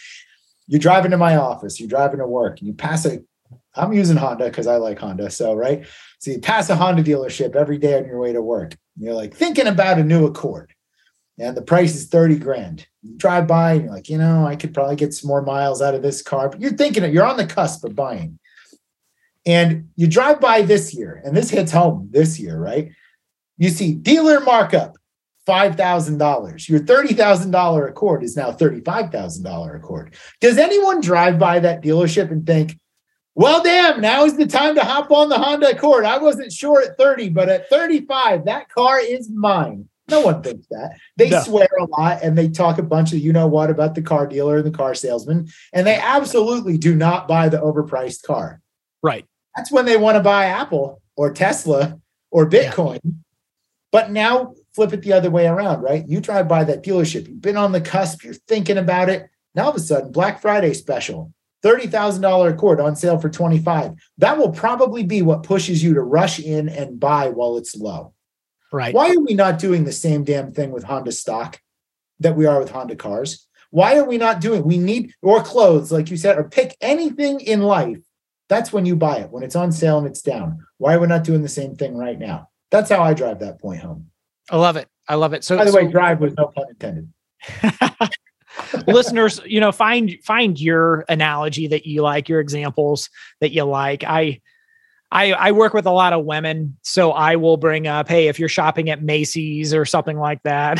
you 0.65 0.79
drive 0.79 1.05
into 1.05 1.17
my 1.17 1.37
office, 1.37 1.79
you 1.79 1.87
drive 1.87 2.11
into 2.11 2.27
work, 2.27 2.59
and 2.59 2.67
you 2.67 2.73
pass 2.73 3.05
a 3.05 3.19
I'm 3.75 3.93
using 3.93 4.17
Honda 4.17 4.45
because 4.45 4.67
I 4.67 4.75
like 4.75 4.99
Honda. 4.99 5.29
So, 5.29 5.53
right. 5.53 5.85
So 6.19 6.31
you 6.31 6.39
pass 6.39 6.69
a 6.69 6.75
Honda 6.75 7.03
dealership 7.03 7.55
every 7.55 7.77
day 7.77 7.97
on 7.97 8.05
your 8.05 8.19
way 8.19 8.33
to 8.33 8.41
work. 8.41 8.75
You're 8.99 9.13
like 9.13 9.33
thinking 9.33 9.67
about 9.67 9.99
a 9.99 10.03
new 10.03 10.25
Accord 10.25 10.73
and 11.39 11.55
the 11.55 11.61
price 11.61 11.95
is 11.95 12.07
30 12.07 12.37
grand. 12.37 12.87
You 13.03 13.15
drive 13.15 13.47
by 13.47 13.73
and 13.73 13.83
you're 13.83 13.93
like, 13.93 14.09
you 14.09 14.17
know, 14.17 14.45
I 14.45 14.55
could 14.55 14.73
probably 14.73 14.95
get 14.95 15.13
some 15.13 15.27
more 15.27 15.41
miles 15.41 15.81
out 15.81 15.95
of 15.95 16.01
this 16.01 16.21
car, 16.21 16.49
but 16.49 16.59
you're 16.59 16.73
thinking 16.73 17.03
it, 17.03 17.13
you're 17.13 17.25
on 17.25 17.37
the 17.37 17.45
cusp 17.45 17.83
of 17.83 17.95
buying. 17.95 18.39
And 19.45 19.89
you 19.95 20.07
drive 20.07 20.41
by 20.41 20.61
this 20.63 20.93
year, 20.93 21.21
and 21.23 21.35
this 21.35 21.49
hits 21.49 21.71
home 21.71 22.09
this 22.11 22.37
year, 22.37 22.57
right? 22.59 22.91
You 23.57 23.69
see 23.69 23.93
dealer 23.93 24.41
markup, 24.41 24.97
$5,000. 25.47 26.67
Your 26.67 26.79
$30,000 26.81 27.89
Accord 27.89 28.23
is 28.23 28.35
now 28.35 28.51
$35,000 28.51 29.75
Accord. 29.75 30.15
Does 30.41 30.57
anyone 30.57 30.99
drive 30.99 31.39
by 31.39 31.59
that 31.59 31.81
dealership 31.81 32.29
and 32.29 32.45
think, 32.45 32.77
well, 33.35 33.63
damn, 33.63 34.01
now 34.01 34.25
is 34.25 34.35
the 34.35 34.47
time 34.47 34.75
to 34.75 34.83
hop 34.83 35.11
on 35.11 35.29
the 35.29 35.37
Honda 35.37 35.69
Accord. 35.69 36.05
I 36.05 36.17
wasn't 36.17 36.51
sure 36.51 36.81
at 36.81 36.97
30, 36.97 37.29
but 37.29 37.47
at 37.47 37.69
35, 37.69 38.45
that 38.45 38.67
car 38.67 38.99
is 38.99 39.29
mine. 39.29 39.87
No 40.09 40.21
one 40.21 40.41
thinks 40.41 40.67
that. 40.67 40.97
They 41.17 41.29
no. 41.29 41.41
swear 41.41 41.67
a 41.79 41.85
lot 41.85 42.23
and 42.23 42.37
they 42.37 42.47
talk 42.47 42.77
a 42.77 42.83
bunch 42.83 43.11
of 43.11 43.19
you 43.19 43.33
know 43.33 43.47
what 43.47 43.69
about 43.69 43.95
the 43.95 44.01
car 44.01 44.25
dealer 44.25 44.57
and 44.57 44.65
the 44.65 44.71
car 44.71 44.95
salesman, 44.95 45.49
and 45.73 45.85
they 45.85 45.95
absolutely 45.95 46.77
do 46.77 46.95
not 46.95 47.27
buy 47.27 47.49
the 47.49 47.57
overpriced 47.57 48.23
car. 48.23 48.61
Right. 49.03 49.25
That's 49.55 49.71
when 49.71 49.85
they 49.85 49.97
want 49.97 50.15
to 50.15 50.23
buy 50.23 50.45
Apple 50.45 51.01
or 51.15 51.33
Tesla 51.33 51.99
or 52.31 52.49
Bitcoin. 52.49 52.99
Yeah. 53.03 53.11
But 53.91 54.11
now 54.11 54.53
flip 54.75 54.93
it 54.93 55.01
the 55.01 55.13
other 55.13 55.31
way 55.31 55.47
around, 55.47 55.81
right? 55.81 56.07
You 56.07 56.21
drive 56.21 56.47
by 56.47 56.63
that 56.65 56.83
dealership, 56.83 57.27
you've 57.27 57.41
been 57.41 57.57
on 57.57 57.71
the 57.71 57.81
cusp, 57.81 58.23
you're 58.23 58.33
thinking 58.33 58.77
about 58.77 59.09
it. 59.09 59.27
Now 59.55 59.63
all 59.63 59.69
of 59.71 59.75
a 59.75 59.79
sudden, 59.79 60.11
Black 60.11 60.39
Friday 60.39 60.73
special, 60.73 61.33
$30,000 61.63 62.53
Accord 62.53 62.79
on 62.79 62.95
sale 62.95 63.19
for 63.19 63.29
25. 63.29 63.93
That 64.19 64.37
will 64.37 64.51
probably 64.51 65.03
be 65.03 65.21
what 65.21 65.43
pushes 65.43 65.83
you 65.83 65.95
to 65.95 66.01
rush 66.01 66.39
in 66.39 66.69
and 66.69 66.99
buy 66.99 67.29
while 67.29 67.57
it's 67.57 67.75
low. 67.75 68.13
Right. 68.71 68.93
Why 68.93 69.11
are 69.11 69.19
we 69.19 69.33
not 69.33 69.59
doing 69.59 69.85
the 69.85 69.91
same 69.91 70.23
damn 70.23 70.51
thing 70.51 70.71
with 70.71 70.83
Honda 70.83 71.11
stock 71.11 71.61
that 72.19 72.35
we 72.35 72.45
are 72.45 72.59
with 72.59 72.71
Honda 72.71 72.95
cars? 72.95 73.47
Why 73.69 73.97
are 73.97 74.05
we 74.05 74.17
not 74.17 74.41
doing? 74.41 74.63
We 74.63 74.77
need 74.77 75.13
or 75.21 75.43
clothes, 75.43 75.91
like 75.91 76.09
you 76.09 76.17
said, 76.17 76.37
or 76.37 76.43
pick 76.43 76.75
anything 76.81 77.39
in 77.41 77.61
life. 77.61 77.99
That's 78.49 78.71
when 78.71 78.85
you 78.85 78.95
buy 78.95 79.17
it 79.17 79.29
when 79.29 79.43
it's 79.43 79.55
on 79.55 79.71
sale 79.71 79.97
and 79.97 80.07
it's 80.07 80.21
down. 80.21 80.65
Why 80.77 80.95
are 80.95 80.99
we 80.99 81.07
not 81.07 81.23
doing 81.23 81.41
the 81.41 81.49
same 81.49 81.75
thing 81.75 81.97
right 81.97 82.17
now? 82.17 82.49
That's 82.71 82.89
how 82.89 83.03
I 83.03 83.13
drive 83.13 83.39
that 83.39 83.59
point 83.59 83.81
home. 83.81 84.09
I 84.49 84.57
love 84.57 84.77
it. 84.77 84.87
I 85.07 85.15
love 85.15 85.33
it. 85.33 85.43
So, 85.43 85.57
by 85.57 85.65
the 85.65 85.71
so, 85.71 85.77
way, 85.77 85.91
drive 85.91 86.19
with 86.19 86.37
no 86.37 86.47
pun 86.47 86.65
intended. 86.69 87.11
listeners, 88.87 89.41
you 89.45 89.59
know, 89.59 89.71
find 89.71 90.17
find 90.23 90.59
your 90.59 91.05
analogy 91.09 91.67
that 91.67 91.85
you 91.85 92.01
like, 92.01 92.29
your 92.29 92.39
examples 92.39 93.09
that 93.41 93.51
you 93.51 93.63
like. 93.63 94.03
I 94.03 94.41
I, 95.11 95.31
I 95.31 95.51
work 95.51 95.73
with 95.73 95.85
a 95.85 95.91
lot 95.91 96.13
of 96.13 96.25
women, 96.25 96.77
so 96.81 97.11
I 97.11 97.37
will 97.37 97.57
bring 97.57 97.87
up, 97.87 98.09
hey, 98.09 98.27
if 98.27 98.39
you're 98.39 98.49
shopping 98.49 98.89
at 98.89 99.01
Macy's 99.01 99.73
or 99.73 99.85
something 99.85 100.17
like 100.17 100.43
that. 100.43 100.79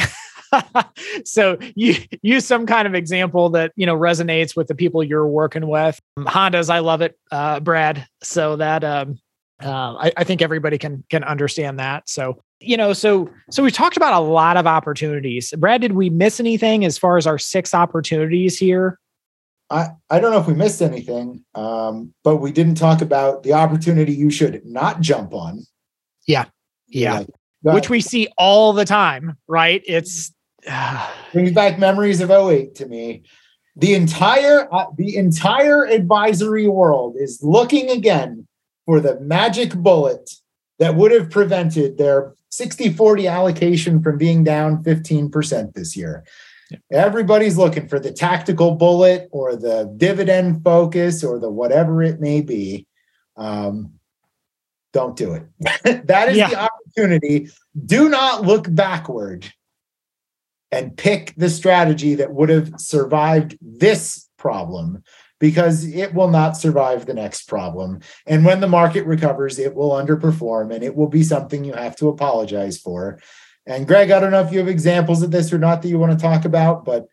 so 1.25 1.57
you 1.75 1.95
use 2.21 2.45
some 2.45 2.65
kind 2.65 2.87
of 2.87 2.95
example 2.95 3.49
that 3.49 3.71
you 3.75 3.85
know 3.85 3.95
resonates 3.97 4.55
with 4.55 4.67
the 4.67 4.75
people 4.75 5.03
you're 5.03 5.27
working 5.27 5.67
with. 5.67 5.99
Hondas, 6.19 6.69
I 6.69 6.79
love 6.79 7.01
it, 7.01 7.17
uh, 7.31 7.59
Brad. 7.59 8.07
So 8.23 8.55
that 8.57 8.83
um, 8.83 9.19
uh, 9.63 9.95
I, 9.95 10.11
I 10.17 10.23
think 10.23 10.41
everybody 10.41 10.77
can 10.77 11.03
can 11.09 11.23
understand 11.23 11.79
that. 11.79 12.09
So 12.09 12.41
you 12.59 12.77
know, 12.77 12.93
so 12.93 13.29
so 13.51 13.63
we 13.63 13.71
talked 13.71 13.97
about 13.97 14.13
a 14.13 14.19
lot 14.19 14.57
of 14.57 14.67
opportunities. 14.67 15.53
Brad, 15.57 15.81
did 15.81 15.93
we 15.93 16.09
miss 16.09 16.39
anything 16.39 16.85
as 16.85 16.97
far 16.97 17.17
as 17.17 17.27
our 17.27 17.37
six 17.37 17.73
opportunities 17.73 18.57
here? 18.57 18.99
I, 19.69 19.89
I 20.09 20.19
don't 20.19 20.31
know 20.31 20.39
if 20.39 20.47
we 20.47 20.53
missed 20.53 20.81
anything, 20.81 21.43
um, 21.53 22.13
but 22.23 22.37
we 22.37 22.51
didn't 22.51 22.75
talk 22.75 23.01
about 23.01 23.43
the 23.43 23.53
opportunity 23.53 24.13
you 24.13 24.29
should 24.29 24.65
not 24.65 25.01
jump 25.01 25.33
on. 25.33 25.65
Yeah. 26.25 26.45
Yeah. 26.87 27.23
Like, 27.63 27.75
Which 27.75 27.89
we 27.89 28.01
see 28.01 28.29
all 28.37 28.71
the 28.71 28.85
time, 28.85 29.37
right? 29.47 29.81
It's 29.85 30.33
uh, 30.69 31.11
brings 31.33 31.51
back 31.51 31.79
memories 31.79 32.21
of 32.21 32.31
08 32.31 32.75
to 32.75 32.85
me. 32.85 33.23
The 33.75 33.93
entire 33.93 34.73
uh, 34.73 34.87
the 34.97 35.17
entire 35.17 35.85
advisory 35.85 36.67
world 36.67 37.15
is 37.17 37.43
looking 37.43 37.89
again 37.89 38.47
for 38.85 38.99
the 38.99 39.19
magic 39.19 39.73
bullet 39.75 40.31
that 40.79 40.95
would 40.95 41.11
have 41.11 41.29
prevented 41.29 41.97
their 41.97 42.33
60 42.49 42.93
40 42.93 43.27
allocation 43.27 44.01
from 44.01 44.17
being 44.17 44.43
down 44.43 44.83
15% 44.83 45.73
this 45.73 45.95
year. 45.95 46.23
Yeah. 46.69 46.77
Everybody's 46.91 47.57
looking 47.57 47.87
for 47.87 47.99
the 47.99 48.11
tactical 48.11 48.75
bullet 48.75 49.29
or 49.31 49.55
the 49.55 49.93
dividend 49.97 50.63
focus 50.63 51.23
or 51.23 51.39
the 51.39 51.49
whatever 51.49 52.03
it 52.03 52.19
may 52.19 52.41
be. 52.41 52.87
Um, 53.35 53.93
don't 54.93 55.15
do 55.15 55.33
it. 55.33 55.43
that 56.07 56.29
is 56.29 56.37
yeah. 56.37 56.49
the 56.49 56.69
opportunity. 56.69 57.49
Do 57.85 58.09
not 58.09 58.43
look 58.43 58.65
backward 58.73 59.51
and 60.71 60.97
pick 60.97 61.33
the 61.37 61.49
strategy 61.49 62.15
that 62.15 62.33
would 62.33 62.49
have 62.49 62.73
survived 62.77 63.57
this 63.61 64.27
problem 64.37 65.03
because 65.39 65.85
it 65.85 66.13
will 66.13 66.29
not 66.29 66.57
survive 66.57 67.05
the 67.05 67.13
next 67.13 67.47
problem. 67.47 67.99
And 68.25 68.43
when 68.43 68.59
the 68.59 68.67
market 68.67 69.05
recovers, 69.05 69.59
it 69.59 69.75
will 69.75 69.91
underperform 69.91 70.73
and 70.73 70.83
it 70.83 70.95
will 70.95 71.07
be 71.07 71.23
something 71.23 71.63
you 71.63 71.73
have 71.73 71.95
to 71.97 72.09
apologize 72.09 72.77
for. 72.77 73.19
And 73.67 73.85
Gregg, 73.85 74.11
I 74.11 74.19
don't 74.19 74.31
know 74.31 74.41
if 74.41 74.51
you 74.51 74.59
have 74.59 74.69
examples 74.69 75.21
of 75.21 75.31
this 75.31 75.51
or 75.51 75.57
not 75.57 75.81
that 75.81 75.89
you 75.89 75.99
want 75.99 76.13
to 76.13 76.17
talk 76.17 76.45
about, 76.45 76.85
but 76.85 77.07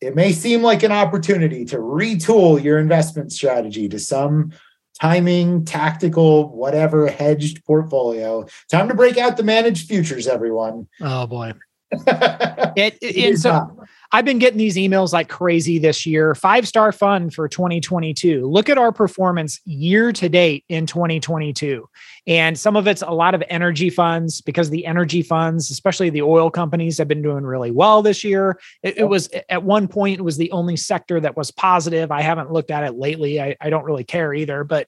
it 0.00 0.14
may 0.14 0.32
seem 0.32 0.62
like 0.62 0.84
an 0.84 0.92
opportunity 0.92 1.64
to 1.66 1.78
retool 1.78 2.62
your 2.62 2.78
investment 2.78 3.32
strategy 3.32 3.88
to 3.88 3.98
some 3.98 4.52
timing, 5.00 5.64
tactical, 5.64 6.48
whatever 6.50 7.08
hedged 7.08 7.64
portfolio. 7.64 8.46
Time 8.70 8.88
to 8.88 8.94
break 8.94 9.18
out 9.18 9.36
the 9.36 9.42
managed 9.42 9.88
futures, 9.88 10.28
everyone. 10.28 10.86
Oh 11.00 11.26
boy. 11.26 11.54
it, 11.92 12.98
it, 13.00 13.16
it 13.16 13.38
so 13.38 13.84
I've 14.14 14.24
been 14.24 14.38
getting 14.38 14.58
these 14.58 14.76
emails 14.76 15.12
like 15.12 15.28
crazy 15.28 15.80
this 15.80 16.06
year. 16.06 16.36
Five 16.36 16.68
star 16.68 16.92
fund 16.92 17.34
for 17.34 17.48
2022. 17.48 18.46
Look 18.46 18.68
at 18.68 18.78
our 18.78 18.92
performance 18.92 19.60
year 19.64 20.12
to 20.12 20.28
date 20.28 20.64
in 20.68 20.86
2022. 20.86 21.88
And 22.28 22.56
some 22.56 22.76
of 22.76 22.86
it's 22.86 23.02
a 23.02 23.10
lot 23.10 23.34
of 23.34 23.42
energy 23.48 23.90
funds 23.90 24.40
because 24.40 24.70
the 24.70 24.86
energy 24.86 25.20
funds, 25.20 25.68
especially 25.68 26.10
the 26.10 26.22
oil 26.22 26.48
companies, 26.48 26.96
have 26.98 27.08
been 27.08 27.22
doing 27.22 27.42
really 27.42 27.72
well 27.72 28.02
this 28.02 28.22
year. 28.22 28.56
It, 28.84 28.98
it 28.98 29.04
was 29.08 29.28
at 29.48 29.64
one 29.64 29.88
point, 29.88 30.20
it 30.20 30.22
was 30.22 30.36
the 30.36 30.52
only 30.52 30.76
sector 30.76 31.18
that 31.18 31.36
was 31.36 31.50
positive. 31.50 32.12
I 32.12 32.20
haven't 32.20 32.52
looked 32.52 32.70
at 32.70 32.84
it 32.84 32.94
lately. 32.94 33.42
I, 33.42 33.56
I 33.60 33.68
don't 33.68 33.84
really 33.84 34.04
care 34.04 34.32
either. 34.32 34.62
But, 34.62 34.86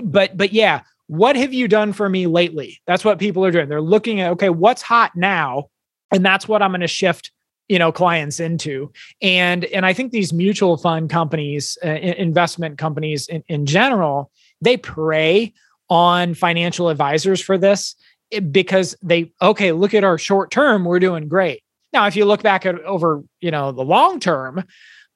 but, 0.00 0.36
but 0.36 0.52
yeah, 0.52 0.82
what 1.08 1.34
have 1.34 1.52
you 1.52 1.66
done 1.66 1.92
for 1.92 2.08
me 2.08 2.28
lately? 2.28 2.80
That's 2.86 3.04
what 3.04 3.18
people 3.18 3.44
are 3.44 3.50
doing. 3.50 3.68
They're 3.68 3.80
looking 3.80 4.20
at, 4.20 4.30
okay, 4.30 4.48
what's 4.48 4.80
hot 4.80 5.16
now? 5.16 5.70
and 6.12 6.24
that's 6.24 6.48
what 6.48 6.62
i'm 6.62 6.70
going 6.70 6.80
to 6.80 6.88
shift 6.88 7.30
you 7.70 7.78
know 7.78 7.92
clients 7.92 8.40
into. 8.40 8.92
And 9.22 9.64
and 9.66 9.86
i 9.86 9.92
think 9.92 10.10
these 10.10 10.32
mutual 10.32 10.76
fund 10.76 11.08
companies 11.08 11.78
uh, 11.84 11.88
investment 11.88 12.78
companies 12.78 13.28
in, 13.28 13.44
in 13.48 13.64
general 13.64 14.30
they 14.60 14.76
prey 14.76 15.54
on 15.88 16.34
financial 16.34 16.88
advisors 16.88 17.40
for 17.40 17.56
this 17.56 17.94
eh, 18.32 18.40
because 18.40 18.96
they 19.02 19.32
okay 19.40 19.72
look 19.72 19.94
at 19.94 20.04
our 20.04 20.18
short 20.18 20.50
term 20.50 20.84
we're 20.84 20.98
doing 20.98 21.28
great. 21.28 21.62
Now 21.92 22.06
if 22.06 22.16
you 22.16 22.24
look 22.24 22.42
back 22.42 22.66
at 22.66 22.80
over 22.82 23.22
you 23.40 23.52
know 23.52 23.70
the 23.72 23.84
long 23.84 24.18
term 24.18 24.64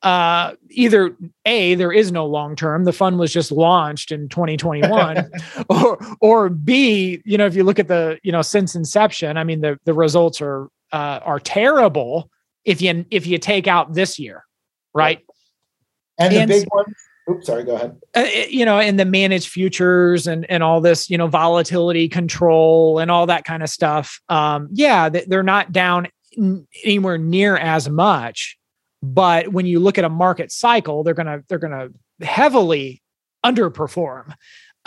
uh, 0.03 0.53
either 0.69 1.17
a 1.47 1.75
there 1.75 1.93
is 1.93 2.13
no 2.13 2.27
long 2.27 2.55
term 2.55 2.85
the 2.85 2.93
fund 2.93 3.19
was 3.19 3.33
just 3.33 3.51
launched 3.51 4.13
in 4.13 4.29
2021 4.29 5.31
or 5.71 5.99
or 6.21 6.49
b 6.51 7.21
you 7.25 7.39
know 7.39 7.47
if 7.47 7.57
you 7.57 7.65
look 7.65 7.79
at 7.79 7.89
the 7.89 8.19
you 8.23 8.31
know 8.31 8.43
since 8.43 8.75
inception 8.75 9.39
i 9.39 9.45
mean 9.45 9.61
the 9.63 9.79
the 9.87 9.95
results 9.95 10.41
are 10.43 10.69
uh, 10.93 11.19
are 11.25 11.41
terrible 11.41 12.31
if 12.65 12.81
you 12.83 13.05
if 13.11 13.27
you 13.27 13.39
take 13.39 13.67
out 13.67 13.95
this 13.95 14.19
year, 14.19 14.45
right? 14.93 15.21
And 16.19 16.33
the 16.33 16.41
and, 16.41 16.49
big 16.49 16.67
one. 16.69 16.85
Oops, 17.31 17.47
sorry. 17.47 17.65
Go 17.65 17.75
ahead. 17.75 17.97
Uh, 18.15 18.27
you 18.49 18.65
know, 18.65 18.79
and 18.79 19.01
the 19.01 19.05
managed 19.05 19.49
futures 19.49 20.27
and 20.27 20.49
and 20.51 20.63
all 20.63 20.81
this, 20.81 21.09
you 21.09 21.17
know, 21.17 21.27
volatility 21.27 22.09
control 22.09 22.99
and 22.99 23.11
all 23.11 23.27
that 23.27 23.45
kind 23.45 23.63
of 23.63 23.71
stuff. 23.71 24.21
Um, 24.29 24.69
yeah, 24.73 25.09
they're 25.09 25.43
not 25.43 25.73
down 25.73 26.09
anywhere 26.85 27.19
near 27.19 27.57
as 27.57 27.89
much, 27.89 28.59
but 29.03 29.49
when 29.49 29.67
you 29.67 29.81
look 29.81 29.99
at 29.99 30.05
a 30.05 30.11
market 30.11 30.53
cycle, 30.53 31.03
they're 31.03 31.15
gonna 31.15 31.43
they're 31.49 31.59
gonna 31.59 31.89
heavily 32.21 33.03
underperform. 33.45 34.35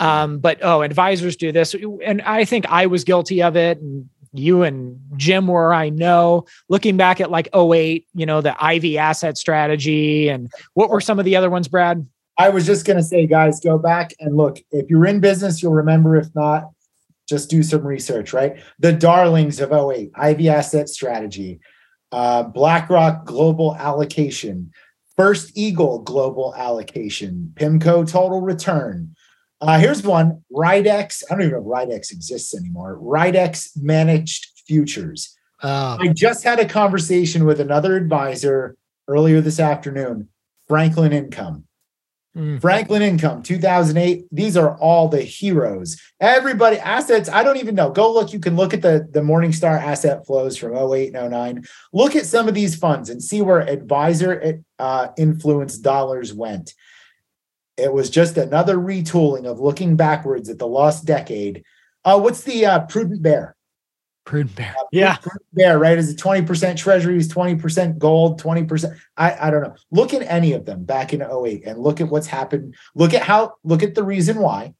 Um, 0.00 0.38
but 0.38 0.58
oh, 0.62 0.82
advisors 0.82 1.34
do 1.34 1.50
this, 1.50 1.74
and 2.04 2.22
I 2.22 2.44
think 2.44 2.66
I 2.66 2.86
was 2.86 3.02
guilty 3.02 3.42
of 3.42 3.56
it, 3.56 3.78
and 3.78 4.08
you 4.32 4.62
and 4.62 5.00
Jim 5.16 5.46
were, 5.46 5.72
I 5.72 5.88
know, 5.88 6.46
looking 6.68 6.96
back 6.96 7.20
at 7.20 7.30
like 7.30 7.48
08, 7.54 8.06
you 8.14 8.26
know, 8.26 8.40
the 8.40 8.54
Ivy 8.62 8.98
asset 8.98 9.38
strategy. 9.38 10.28
And 10.28 10.50
what 10.74 10.90
were 10.90 11.00
some 11.00 11.18
of 11.18 11.24
the 11.24 11.36
other 11.36 11.50
ones, 11.50 11.68
Brad? 11.68 12.06
I 12.38 12.50
was 12.50 12.66
just 12.66 12.86
going 12.86 12.96
to 12.96 13.02
say, 13.02 13.26
guys, 13.26 13.60
go 13.60 13.78
back 13.78 14.14
and 14.20 14.36
look. 14.36 14.60
If 14.70 14.88
you're 14.88 15.06
in 15.06 15.20
business, 15.20 15.62
you'll 15.62 15.72
remember. 15.72 16.16
If 16.16 16.28
not, 16.34 16.70
just 17.28 17.50
do 17.50 17.62
some 17.62 17.86
research, 17.86 18.32
right? 18.32 18.62
The 18.78 18.92
darlings 18.92 19.60
of 19.60 19.72
08, 19.72 20.12
Ivy 20.14 20.48
asset 20.48 20.88
strategy, 20.88 21.60
uh, 22.12 22.44
BlackRock 22.44 23.24
global 23.24 23.76
allocation, 23.76 24.70
First 25.16 25.58
Eagle 25.58 25.98
global 25.98 26.54
allocation, 26.56 27.52
PIMCO 27.56 28.08
total 28.08 28.40
return, 28.40 29.16
uh, 29.60 29.78
here's 29.78 30.02
one 30.02 30.44
Rydex. 30.52 31.22
I 31.28 31.34
don't 31.34 31.42
even 31.42 31.52
know 31.52 31.58
if 31.60 31.88
Rydex 31.88 32.12
exists 32.12 32.54
anymore. 32.54 32.98
Rydex 33.02 33.70
managed 33.76 34.62
futures. 34.66 35.36
Oh. 35.62 35.96
I 36.00 36.08
just 36.08 36.44
had 36.44 36.60
a 36.60 36.68
conversation 36.68 37.44
with 37.44 37.60
another 37.60 37.96
advisor 37.96 38.76
earlier 39.08 39.40
this 39.40 39.58
afternoon, 39.58 40.28
Franklin 40.68 41.12
Income. 41.12 41.64
Mm. 42.36 42.60
Franklin 42.60 43.02
Income, 43.02 43.42
2008. 43.42 44.26
These 44.30 44.56
are 44.56 44.76
all 44.78 45.08
the 45.08 45.22
heroes. 45.22 46.00
Everybody, 46.20 46.78
assets, 46.78 47.28
I 47.28 47.42
don't 47.42 47.56
even 47.56 47.74
know. 47.74 47.90
Go 47.90 48.12
look. 48.12 48.32
You 48.32 48.38
can 48.38 48.54
look 48.54 48.72
at 48.72 48.82
the, 48.82 49.08
the 49.10 49.20
Morningstar 49.20 49.80
asset 49.80 50.24
flows 50.24 50.56
from 50.56 50.76
08 50.76 51.14
and 51.14 51.30
09. 51.32 51.64
Look 51.92 52.14
at 52.14 52.26
some 52.26 52.46
of 52.46 52.54
these 52.54 52.76
funds 52.76 53.10
and 53.10 53.20
see 53.20 53.42
where 53.42 53.60
advisor 53.60 54.62
uh, 54.78 55.08
influence 55.16 55.78
dollars 55.78 56.32
went. 56.32 56.74
It 57.78 57.92
was 57.92 58.10
just 58.10 58.36
another 58.36 58.76
retooling 58.76 59.46
of 59.46 59.60
looking 59.60 59.96
backwards 59.96 60.48
at 60.48 60.58
the 60.58 60.66
lost 60.66 61.04
decade. 61.04 61.64
Uh, 62.04 62.18
what's 62.18 62.42
the 62.42 62.66
uh, 62.66 62.80
prudent 62.86 63.22
bear? 63.22 63.54
Prudent 64.24 64.56
bear. 64.56 64.74
Uh, 64.78 64.84
yeah. 64.92 65.16
Prudent 65.16 65.54
bear, 65.54 65.78
right? 65.78 65.96
Is 65.96 66.10
it 66.10 66.18
20% 66.18 66.76
treasuries, 66.76 67.32
20% 67.32 67.98
gold, 67.98 68.42
20%? 68.42 68.98
I, 69.16 69.48
I 69.48 69.50
don't 69.50 69.62
know. 69.62 69.74
Look 69.90 70.12
at 70.12 70.22
any 70.22 70.52
of 70.52 70.66
them 70.66 70.84
back 70.84 71.12
in 71.12 71.22
08 71.22 71.64
and 71.64 71.78
look 71.78 72.00
at 72.00 72.08
what's 72.08 72.26
happened. 72.26 72.74
Look 72.94 73.14
at 73.14 73.22
how, 73.22 73.54
look 73.62 73.82
at 73.82 73.94
the 73.94 74.02
reason 74.02 74.38
why, 74.38 74.74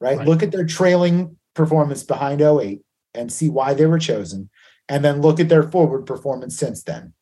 right? 0.00 0.18
right. 0.18 0.26
Look 0.26 0.42
at 0.42 0.52
their 0.52 0.66
trailing 0.66 1.36
performance 1.54 2.02
behind 2.02 2.42
08 2.42 2.82
and 3.14 3.32
see 3.32 3.48
why 3.48 3.74
they 3.74 3.86
were 3.86 3.98
chosen. 3.98 4.50
And 4.88 5.04
then 5.04 5.22
look 5.22 5.40
at 5.40 5.48
their 5.48 5.62
forward 5.62 6.04
performance 6.04 6.58
since 6.58 6.82
then 6.82 7.14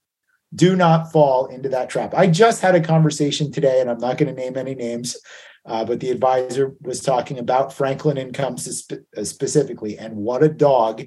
do 0.54 0.76
not 0.76 1.10
fall 1.12 1.46
into 1.46 1.68
that 1.70 1.88
trap. 1.88 2.14
I 2.14 2.26
just 2.26 2.60
had 2.60 2.74
a 2.74 2.80
conversation 2.80 3.50
today, 3.50 3.80
and 3.80 3.90
I'm 3.90 3.98
not 3.98 4.18
going 4.18 4.34
to 4.34 4.40
name 4.40 4.56
any 4.56 4.74
names, 4.74 5.16
uh, 5.64 5.84
but 5.84 6.00
the 6.00 6.10
advisor 6.10 6.74
was 6.82 7.00
talking 7.00 7.38
about 7.38 7.72
Franklin 7.72 8.18
Income 8.18 8.58
spe- 8.58 9.04
uh, 9.16 9.24
specifically 9.24 9.96
and 9.96 10.16
what 10.16 10.42
a 10.42 10.48
dog 10.48 11.04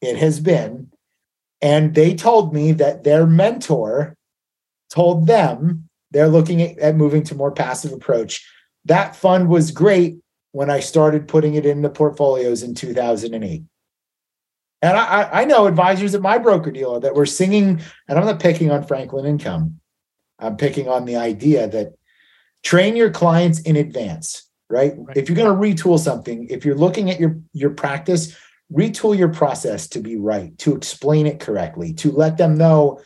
it 0.00 0.16
has 0.16 0.40
been. 0.40 0.90
And 1.62 1.94
they 1.94 2.14
told 2.14 2.52
me 2.52 2.72
that 2.72 3.04
their 3.04 3.26
mentor 3.26 4.16
told 4.90 5.26
them 5.26 5.88
they're 6.10 6.28
looking 6.28 6.60
at, 6.60 6.78
at 6.78 6.96
moving 6.96 7.22
to 7.24 7.34
more 7.34 7.52
passive 7.52 7.92
approach. 7.92 8.46
That 8.84 9.16
fund 9.16 9.48
was 9.48 9.70
great 9.70 10.18
when 10.50 10.68
I 10.68 10.80
started 10.80 11.28
putting 11.28 11.54
it 11.54 11.64
in 11.64 11.80
the 11.80 11.88
portfolios 11.88 12.62
in 12.62 12.74
2008. 12.74 13.62
And 14.82 14.96
I, 14.96 15.28
I 15.32 15.44
know 15.44 15.66
advisors 15.66 16.14
at 16.14 16.20
my 16.20 16.38
broker 16.38 16.72
dealer 16.72 16.98
that 17.00 17.14
were 17.14 17.24
singing, 17.24 17.80
and 18.08 18.18
I'm 18.18 18.26
not 18.26 18.40
picking 18.40 18.72
on 18.72 18.84
Franklin 18.84 19.24
Income. 19.24 19.80
I'm 20.40 20.56
picking 20.56 20.88
on 20.88 21.04
the 21.04 21.16
idea 21.16 21.68
that 21.68 21.92
train 22.64 22.96
your 22.96 23.10
clients 23.10 23.60
in 23.60 23.76
advance, 23.76 24.48
right? 24.68 24.94
right. 24.96 25.16
If 25.16 25.28
you're 25.28 25.36
going 25.36 25.54
to 25.54 25.82
retool 25.84 26.00
something, 26.00 26.48
if 26.50 26.64
you're 26.64 26.74
looking 26.74 27.10
at 27.10 27.20
your 27.20 27.38
your 27.52 27.70
practice, 27.70 28.36
retool 28.72 29.16
your 29.16 29.28
process 29.28 29.86
to 29.88 30.00
be 30.00 30.16
right, 30.16 30.56
to 30.58 30.74
explain 30.74 31.26
it 31.26 31.38
correctly, 31.38 31.94
to 31.94 32.10
let 32.10 32.36
them 32.36 32.58
know 32.58 33.00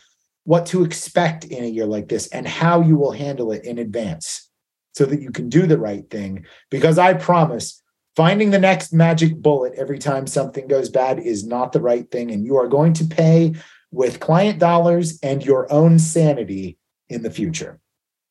what 0.45 0.65
to 0.67 0.83
expect 0.83 1.43
in 1.45 1.63
a 1.63 1.67
year 1.67 1.85
like 1.85 2.07
this 2.07 2.27
and 2.27 2.47
how 2.47 2.81
you 2.81 2.95
will 2.95 3.11
handle 3.11 3.51
it 3.51 3.65
in 3.65 3.77
advance 3.77 4.49
so 4.95 5.05
that 5.05 5.21
you 5.21 5.29
can 5.29 5.49
do 5.49 5.67
the 5.67 5.77
right 5.77 6.09
thing. 6.09 6.45
Because 6.71 6.97
I 6.97 7.13
promise 7.13 7.83
finding 8.17 8.49
the 8.49 8.57
next 8.57 8.91
magic 8.91 9.35
bullet 9.35 9.75
every 9.77 9.99
time 9.99 10.25
something 10.25 10.67
goes 10.67 10.89
bad 10.89 11.19
is 11.19 11.45
not 11.45 11.71
the 11.71 11.79
right 11.79 12.09
thing. 12.09 12.31
And 12.31 12.43
you 12.43 12.57
are 12.57 12.67
going 12.67 12.93
to 12.93 13.05
pay 13.05 13.53
with 13.91 14.19
client 14.19 14.57
dollars 14.57 15.19
and 15.21 15.45
your 15.45 15.71
own 15.71 15.99
sanity 15.99 16.79
in 17.09 17.21
the 17.21 17.29
future. 17.29 17.79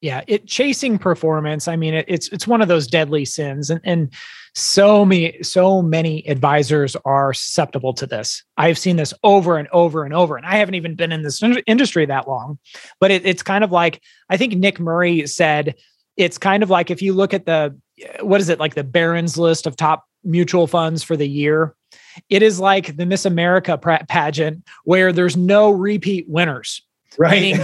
Yeah, 0.01 0.23
it 0.27 0.49
chasing 0.49 0.99
performance. 0.99 1.69
I 1.69 1.77
mean, 1.77 1.95
it, 1.95 2.05
it's 2.09 2.29
it's 2.29 2.47
one 2.49 2.61
of 2.61 2.69
those 2.69 2.87
deadly 2.87 3.25
sins, 3.25 3.71
and 3.71 3.81
and 3.83 4.13
so 4.55 5.05
many 5.05 5.43
so 5.43 5.81
many 5.81 6.29
advisors 6.29 6.97
are 7.07 7.33
susceptible 7.33 7.95
to 7.95 8.07
this. 8.07 8.45
I've 8.59 8.77
seen 8.77 8.97
this 8.97 9.15
over 9.23 9.57
and 9.57 9.69
over 9.73 10.05
and 10.05 10.13
over, 10.13 10.37
and 10.37 10.45
I 10.45 10.57
haven't 10.57 10.75
even 10.75 10.97
been 10.97 11.13
in 11.13 11.23
this 11.23 11.43
industry 11.67 12.05
that 12.07 12.29
long. 12.29 12.59
But 13.01 13.11
it, 13.11 13.25
it's 13.25 13.43
kind 13.43 13.65
of 13.65 13.73
like 13.73 14.03
I 14.29 14.37
think 14.37 14.53
Nick 14.53 14.79
Murray 14.79 15.27
said 15.27 15.77
it's 16.17 16.39
kind 16.39 16.63
of 16.63 16.71
like 16.71 16.91
if 16.91 17.03
you 17.03 17.13
look 17.13 17.35
at 17.35 17.47
the 17.47 17.77
what 18.21 18.41
is 18.41 18.49
it 18.49 18.59
like 18.59 18.75
the 18.75 18.85
Barron's 18.85 19.39
list 19.39 19.67
of 19.67 19.77
top 19.77 20.05
mutual 20.25 20.67
funds 20.67 21.03
for 21.03 21.17
the 21.17 21.29
year 21.29 21.75
it 22.29 22.43
is 22.43 22.59
like 22.61 22.97
the 22.97 23.07
Miss 23.07 23.25
America 23.25 23.79
pageant 23.79 24.65
where 24.85 25.13
there's 25.13 25.37
no 25.37 25.71
repeat 25.71 26.27
winners. 26.29 26.83
Right. 27.19 27.41
Meaning, 27.41 27.59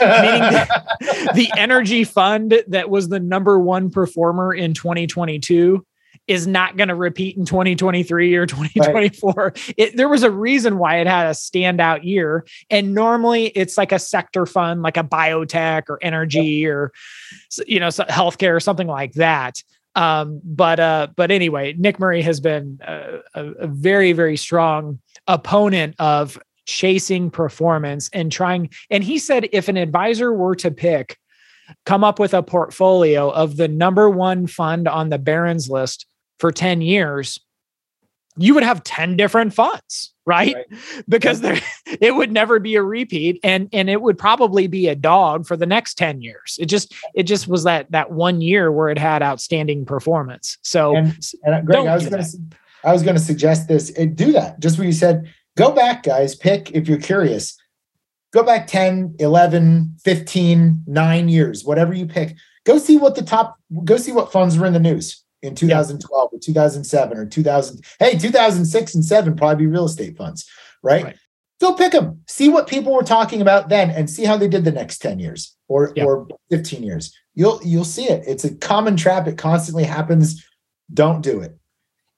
meaning 0.00 0.40
the, 0.40 1.30
the 1.34 1.52
energy 1.56 2.04
fund 2.04 2.62
that 2.68 2.88
was 2.88 3.08
the 3.08 3.20
number 3.20 3.58
one 3.58 3.90
performer 3.90 4.54
in 4.54 4.72
2022 4.72 5.84
is 6.28 6.46
not 6.46 6.76
going 6.76 6.88
to 6.88 6.94
repeat 6.94 7.36
in 7.36 7.44
2023 7.44 8.36
or 8.36 8.46
2024. 8.46 9.32
Right. 9.34 9.74
It, 9.76 9.96
there 9.96 10.08
was 10.08 10.22
a 10.22 10.30
reason 10.30 10.78
why 10.78 10.98
it 10.98 11.06
had 11.06 11.26
a 11.26 11.30
standout 11.30 12.04
year. 12.04 12.46
And 12.70 12.94
normally 12.94 13.46
it's 13.46 13.78
like 13.78 13.92
a 13.92 13.98
sector 13.98 14.46
fund, 14.46 14.82
like 14.82 14.98
a 14.98 15.02
biotech 15.02 15.84
or 15.88 15.98
energy 16.02 16.40
yep. 16.40 16.70
or, 16.70 16.92
you 17.66 17.80
know, 17.80 17.88
healthcare 17.88 18.54
or 18.54 18.60
something 18.60 18.86
like 18.86 19.14
that. 19.14 19.62
Um, 19.94 20.40
but 20.44 20.78
uh, 20.78 21.08
but 21.16 21.30
anyway, 21.30 21.74
Nick 21.76 21.98
Murray 21.98 22.22
has 22.22 22.38
been 22.38 22.78
a, 22.86 23.20
a, 23.34 23.46
a 23.46 23.66
very 23.66 24.12
very 24.12 24.36
strong 24.36 25.00
opponent 25.26 25.96
of 25.98 26.38
chasing 26.66 27.30
performance 27.30 28.08
and 28.12 28.30
trying. 28.30 28.70
And 28.90 29.02
he 29.02 29.18
said 29.18 29.48
if 29.50 29.68
an 29.68 29.76
advisor 29.76 30.32
were 30.32 30.54
to 30.56 30.70
pick, 30.70 31.18
come 31.84 32.04
up 32.04 32.18
with 32.18 32.34
a 32.34 32.42
portfolio 32.42 33.30
of 33.30 33.56
the 33.56 33.66
number 33.66 34.08
one 34.08 34.46
fund 34.46 34.86
on 34.86 35.08
the 35.08 35.18
Barron's 35.18 35.68
list 35.68 36.06
for 36.38 36.52
10 36.52 36.80
years, 36.80 37.38
you 38.38 38.54
would 38.54 38.62
have 38.62 38.84
10 38.84 39.16
different 39.16 39.52
funds, 39.52 40.12
right? 40.24 40.54
right. 40.54 40.66
Because 41.08 41.40
there 41.40 41.60
it 41.86 42.14
would 42.14 42.32
never 42.32 42.58
be 42.60 42.76
a 42.76 42.82
repeat 42.82 43.40
and 43.42 43.68
and 43.72 43.90
it 43.90 44.00
would 44.00 44.16
probably 44.16 44.66
be 44.66 44.88
a 44.88 44.94
dog 44.94 45.46
for 45.46 45.56
the 45.56 45.66
next 45.66 45.94
10 45.94 46.22
years. 46.22 46.56
It 46.60 46.66
just 46.66 46.94
it 47.14 47.24
just 47.24 47.48
was 47.48 47.64
that 47.64 47.90
that 47.90 48.12
one 48.12 48.40
year 48.40 48.70
where 48.70 48.88
it 48.88 48.98
had 48.98 49.22
outstanding 49.22 49.84
performance. 49.84 50.56
So 50.62 50.94
and, 50.96 51.18
and 51.42 51.54
uh, 51.54 51.60
Gregg, 51.62 51.86
I 51.86 51.94
was 51.94 52.08
going 52.08 52.22
to 52.22 52.38
I 52.84 52.92
was 52.92 53.02
going 53.02 53.16
to 53.16 53.22
suggest 53.22 53.66
this. 53.66 53.90
It, 53.90 54.14
do 54.14 54.32
that. 54.32 54.60
Just 54.60 54.78
what 54.78 54.86
you 54.86 54.92
said, 54.92 55.32
go 55.56 55.72
back 55.72 56.04
guys, 56.04 56.36
pick 56.36 56.70
if 56.70 56.88
you're 56.88 56.98
curious. 56.98 57.56
Go 58.30 58.42
back 58.42 58.66
10, 58.66 59.16
11, 59.20 59.96
15, 60.04 60.84
9 60.86 61.28
years, 61.30 61.64
whatever 61.64 61.94
you 61.94 62.04
pick. 62.04 62.36
Go 62.66 62.76
see 62.76 62.98
what 62.98 63.14
the 63.14 63.22
top 63.22 63.56
go 63.84 63.96
see 63.96 64.12
what 64.12 64.30
funds 64.30 64.58
were 64.58 64.66
in 64.66 64.74
the 64.74 64.78
news 64.78 65.24
in 65.42 65.54
2012 65.54 66.30
or 66.32 66.38
2007 66.38 67.16
or 67.16 67.26
2000. 67.26 67.84
Hey, 67.98 68.18
2006 68.18 68.94
and 68.94 69.04
7 69.04 69.36
probably 69.36 69.66
be 69.66 69.70
real 69.70 69.84
estate 69.84 70.16
funds, 70.16 70.48
right? 70.82 71.04
right? 71.04 71.16
Go 71.60 71.74
pick 71.74 71.92
them. 71.92 72.22
See 72.28 72.48
what 72.48 72.68
people 72.68 72.94
were 72.94 73.02
talking 73.02 73.40
about 73.40 73.68
then 73.68 73.90
and 73.90 74.08
see 74.08 74.24
how 74.24 74.36
they 74.36 74.48
did 74.48 74.64
the 74.64 74.72
next 74.72 74.98
10 74.98 75.18
years 75.18 75.56
or 75.66 75.92
or 76.00 76.28
15 76.50 76.82
years. 76.82 77.14
You'll 77.34 77.60
you'll 77.64 77.84
see 77.84 78.04
it. 78.04 78.24
It's 78.26 78.44
a 78.44 78.54
common 78.54 78.96
trap. 78.96 79.26
It 79.26 79.38
constantly 79.38 79.84
happens. 79.84 80.44
Don't 80.92 81.20
do 81.20 81.40
it. 81.40 81.56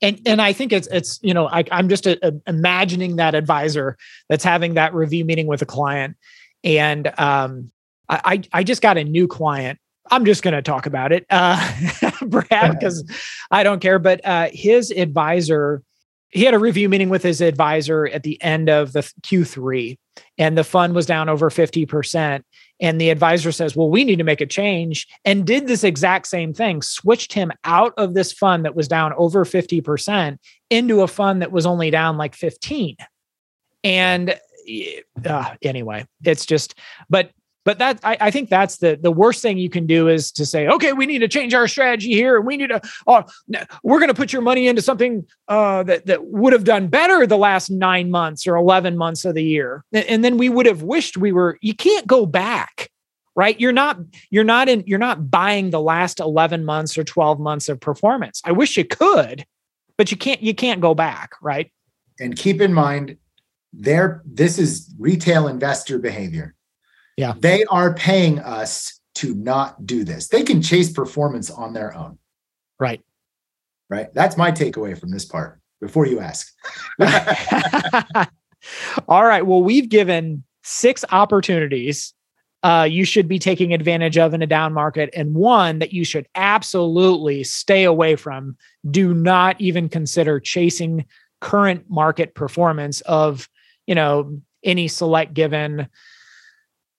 And 0.02 0.20
and 0.26 0.40
I 0.40 0.52
think 0.52 0.72
it's 0.72 0.88
it's 0.88 1.18
you 1.22 1.34
know 1.34 1.46
I, 1.48 1.64
I'm 1.72 1.88
just 1.88 2.06
a, 2.06 2.18
a, 2.26 2.32
imagining 2.46 3.16
that 3.16 3.34
advisor 3.34 3.96
that's 4.28 4.44
having 4.44 4.74
that 4.74 4.94
review 4.94 5.24
meeting 5.24 5.46
with 5.46 5.60
a 5.60 5.66
client, 5.66 6.16
and 6.64 7.12
um, 7.18 7.70
I 8.08 8.42
I 8.52 8.64
just 8.64 8.80
got 8.80 8.96
a 8.96 9.04
new 9.04 9.28
client 9.28 9.78
I'm 10.10 10.24
just 10.24 10.42
going 10.42 10.54
to 10.54 10.62
talk 10.62 10.86
about 10.86 11.12
it, 11.12 11.24
uh, 11.30 11.72
Brad, 12.26 12.78
because 12.78 13.04
I 13.50 13.62
don't 13.62 13.80
care. 13.80 13.98
But 13.98 14.24
uh, 14.26 14.48
his 14.52 14.90
advisor, 14.90 15.82
he 16.30 16.44
had 16.44 16.54
a 16.54 16.58
review 16.58 16.88
meeting 16.88 17.08
with 17.08 17.22
his 17.22 17.40
advisor 17.40 18.08
at 18.08 18.22
the 18.22 18.40
end 18.42 18.68
of 18.68 18.92
the 18.92 19.00
Q3, 19.22 19.98
and 20.36 20.58
the 20.58 20.64
fund 20.64 20.94
was 20.94 21.06
down 21.06 21.28
over 21.28 21.50
50%. 21.50 22.42
And 22.82 23.00
the 23.00 23.10
advisor 23.10 23.52
says, 23.52 23.76
Well, 23.76 23.90
we 23.90 24.04
need 24.04 24.16
to 24.16 24.24
make 24.24 24.40
a 24.40 24.46
change, 24.46 25.06
and 25.24 25.46
did 25.46 25.66
this 25.66 25.84
exact 25.84 26.26
same 26.26 26.54
thing, 26.54 26.82
switched 26.82 27.32
him 27.32 27.52
out 27.64 27.94
of 27.96 28.14
this 28.14 28.32
fund 28.32 28.64
that 28.64 28.74
was 28.74 28.88
down 28.88 29.12
over 29.16 29.44
50% 29.44 30.38
into 30.70 31.02
a 31.02 31.08
fund 31.08 31.42
that 31.42 31.52
was 31.52 31.66
only 31.66 31.90
down 31.90 32.16
like 32.16 32.34
15. 32.34 32.96
And 33.84 34.38
uh, 35.24 35.54
anyway, 35.62 36.06
it's 36.24 36.46
just, 36.46 36.74
but 37.08 37.30
but 37.64 37.78
that 37.78 38.00
I, 38.02 38.16
I, 38.20 38.30
think 38.30 38.48
that's 38.48 38.78
the 38.78 38.98
the 39.00 39.12
worst 39.12 39.42
thing 39.42 39.58
you 39.58 39.70
can 39.70 39.86
do 39.86 40.08
is 40.08 40.32
to 40.32 40.46
say 40.46 40.66
okay 40.66 40.92
we 40.92 41.06
need 41.06 41.18
to 41.18 41.28
change 41.28 41.54
our 41.54 41.68
strategy 41.68 42.12
here. 42.12 42.36
And 42.36 42.46
we 42.46 42.56
need 42.56 42.68
to 42.68 42.80
oh 43.06 43.24
we're 43.82 43.98
going 43.98 44.08
to 44.08 44.14
put 44.14 44.32
your 44.32 44.42
money 44.42 44.66
into 44.66 44.82
something 44.82 45.26
uh, 45.48 45.82
that 45.84 46.06
that 46.06 46.26
would 46.26 46.52
have 46.52 46.64
done 46.64 46.88
better 46.88 47.26
the 47.26 47.38
last 47.38 47.70
nine 47.70 48.10
months 48.10 48.46
or 48.46 48.56
11 48.56 48.96
months 48.96 49.24
of 49.24 49.34
the 49.34 49.44
year. 49.44 49.84
And, 49.92 50.06
and 50.06 50.24
then 50.24 50.36
we 50.36 50.48
would 50.48 50.66
have 50.66 50.82
wished 50.82 51.16
we 51.16 51.32
were 51.32 51.58
you 51.60 51.74
can't 51.74 52.06
go 52.06 52.26
back 52.26 52.90
right? 53.36 53.58
You're 53.60 53.72
not 53.72 53.98
you're 54.30 54.44
not 54.44 54.68
in 54.68 54.82
you're 54.86 54.98
not 54.98 55.30
buying 55.30 55.70
the 55.70 55.80
last 55.80 56.20
11 56.20 56.64
months 56.64 56.98
or 56.98 57.04
12 57.04 57.38
months 57.38 57.68
of 57.68 57.80
performance. 57.80 58.42
I 58.44 58.52
wish 58.52 58.76
you 58.76 58.84
could 58.84 59.44
but 59.96 60.10
you 60.10 60.16
can't 60.16 60.42
you 60.42 60.54
can't 60.54 60.80
go 60.80 60.94
back 60.94 61.32
right? 61.40 61.70
And 62.18 62.36
keep 62.36 62.60
in 62.60 62.72
mind 62.72 63.16
there 63.72 64.22
this 64.26 64.58
is 64.58 64.92
retail 64.98 65.46
investor 65.46 65.98
behavior 65.98 66.54
yeah. 67.16 67.34
They 67.38 67.64
are 67.64 67.94
paying 67.94 68.38
us 68.38 69.00
to 69.16 69.34
not 69.34 69.86
do 69.86 70.04
this. 70.04 70.28
They 70.28 70.42
can 70.42 70.62
chase 70.62 70.92
performance 70.92 71.50
on 71.50 71.72
their 71.72 71.94
own. 71.94 72.18
Right. 72.78 73.02
Right. 73.88 74.12
That's 74.14 74.36
my 74.36 74.52
takeaway 74.52 74.98
from 74.98 75.10
this 75.10 75.24
part 75.24 75.60
before 75.80 76.06
you 76.06 76.20
ask. 76.20 76.52
All 79.08 79.24
right. 79.24 79.44
Well, 79.44 79.62
we've 79.62 79.88
given 79.88 80.44
six 80.62 81.04
opportunities 81.10 82.14
uh, 82.62 82.86
you 82.88 83.04
should 83.04 83.26
be 83.26 83.38
taking 83.38 83.72
advantage 83.72 84.18
of 84.18 84.34
in 84.34 84.42
a 84.42 84.46
down 84.46 84.72
market, 84.72 85.08
and 85.14 85.34
one 85.34 85.78
that 85.78 85.92
you 85.92 86.04
should 86.04 86.26
absolutely 86.34 87.42
stay 87.42 87.84
away 87.84 88.16
from. 88.16 88.56
Do 88.90 89.14
not 89.14 89.58
even 89.60 89.88
consider 89.88 90.38
chasing 90.40 91.06
current 91.40 91.88
market 91.88 92.34
performance 92.34 93.00
of, 93.02 93.48
you 93.86 93.94
know, 93.94 94.40
any 94.62 94.88
select 94.88 95.32
given 95.32 95.88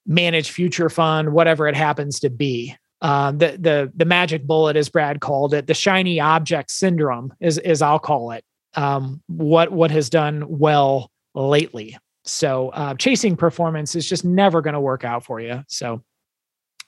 manage 0.06 0.52
future 0.52 0.90
fund, 0.90 1.34
whatever 1.34 1.68
it 1.68 1.76
happens 1.76 2.20
to 2.22 2.30
be. 2.30 2.76
Um, 3.02 3.40
the 3.40 3.58
the 3.60 3.92
the 3.96 4.06
magic 4.06 4.46
bullet, 4.46 4.76
as 4.76 4.90
Brad 4.90 5.22
called 5.22 5.54
it, 5.54 5.68
the 5.68 5.74
shiny 5.74 6.20
object 6.20 6.72
syndrome, 6.72 7.34
is 7.40 7.58
is 7.58 7.82
I'll 7.82 8.00
call 8.00 8.32
it. 8.32 8.44
Um, 8.76 9.22
what 9.28 9.72
what 9.72 9.92
has 9.92 10.10
done 10.10 10.46
well 10.48 11.12
lately. 11.34 11.98
So 12.24 12.70
uh, 12.70 12.94
chasing 12.96 13.36
performance 13.36 13.96
is 13.96 14.08
just 14.08 14.24
never 14.24 14.62
going 14.62 14.76
to 14.76 14.80
work 14.80 15.04
out 15.04 15.24
for 15.26 15.40
you. 15.40 15.64
So 15.68 16.04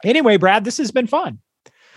anyway, 0.03 0.37
Brad, 0.37 0.63
this 0.63 0.77
has 0.77 0.91
been 0.91 1.07
fun. 1.07 1.39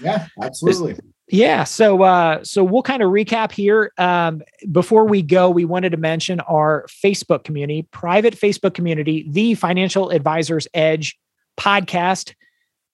Yeah, 0.01 0.27
absolutely. 0.41 0.95
This, 0.95 1.03
yeah. 1.29 1.65
So 1.65 2.03
uh, 2.03 2.45
so 2.45 2.63
we'll 2.63 2.83
kind 2.83 3.03
of 3.03 3.11
recap 3.11 3.51
here. 3.51 3.93
Um, 3.99 4.43
before 4.71 5.07
we 5.07 5.23
go, 5.23 5.51
we 5.51 5.65
wanted 5.65 5.91
to 5.91 5.97
mention 5.97 6.41
our 6.41 6.87
Facebook 6.89 7.43
community, 7.43 7.83
private 7.91 8.35
Facebook 8.35 8.75
community, 8.75 9.27
the 9.29 9.55
Financial 9.55 10.11
Advisors 10.11 10.69
Edge 10.73 11.19
podcast. 11.57 12.35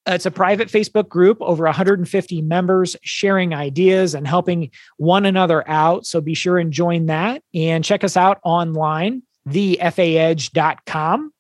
It's 0.07 0.27
a 0.27 0.31
private 0.31 0.69
Facebook 0.69 1.09
group, 1.09 1.39
over 1.41 1.65
150 1.65 2.43
members 2.43 2.97
sharing 3.03 3.55
ideas 3.55 4.15
and 4.15 4.27
helping 4.27 4.71
one 4.97 5.27
another 5.27 5.69
out. 5.69 6.07
So 6.07 6.21
be 6.21 6.35
sure 6.35 6.59
and 6.59 6.73
join 6.73 7.07
that 7.07 7.43
and 7.55 7.85
check 7.85 8.03
us 8.03 8.17
out 8.17 8.39
online, 8.43 9.23
thefaedge.com. 9.49 11.33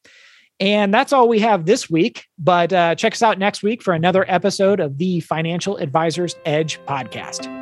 And 0.60 0.92
that's 0.94 1.12
all 1.12 1.28
we 1.28 1.40
have 1.40 1.66
this 1.66 1.90
week. 1.90 2.26
But 2.38 2.72
uh, 2.72 2.94
check 2.94 3.12
us 3.14 3.22
out 3.22 3.38
next 3.38 3.62
week 3.62 3.82
for 3.82 3.94
another 3.94 4.24
episode 4.28 4.80
of 4.80 4.98
the 4.98 5.20
Financial 5.20 5.76
Advisors 5.76 6.36
Edge 6.44 6.80
podcast. 6.86 7.61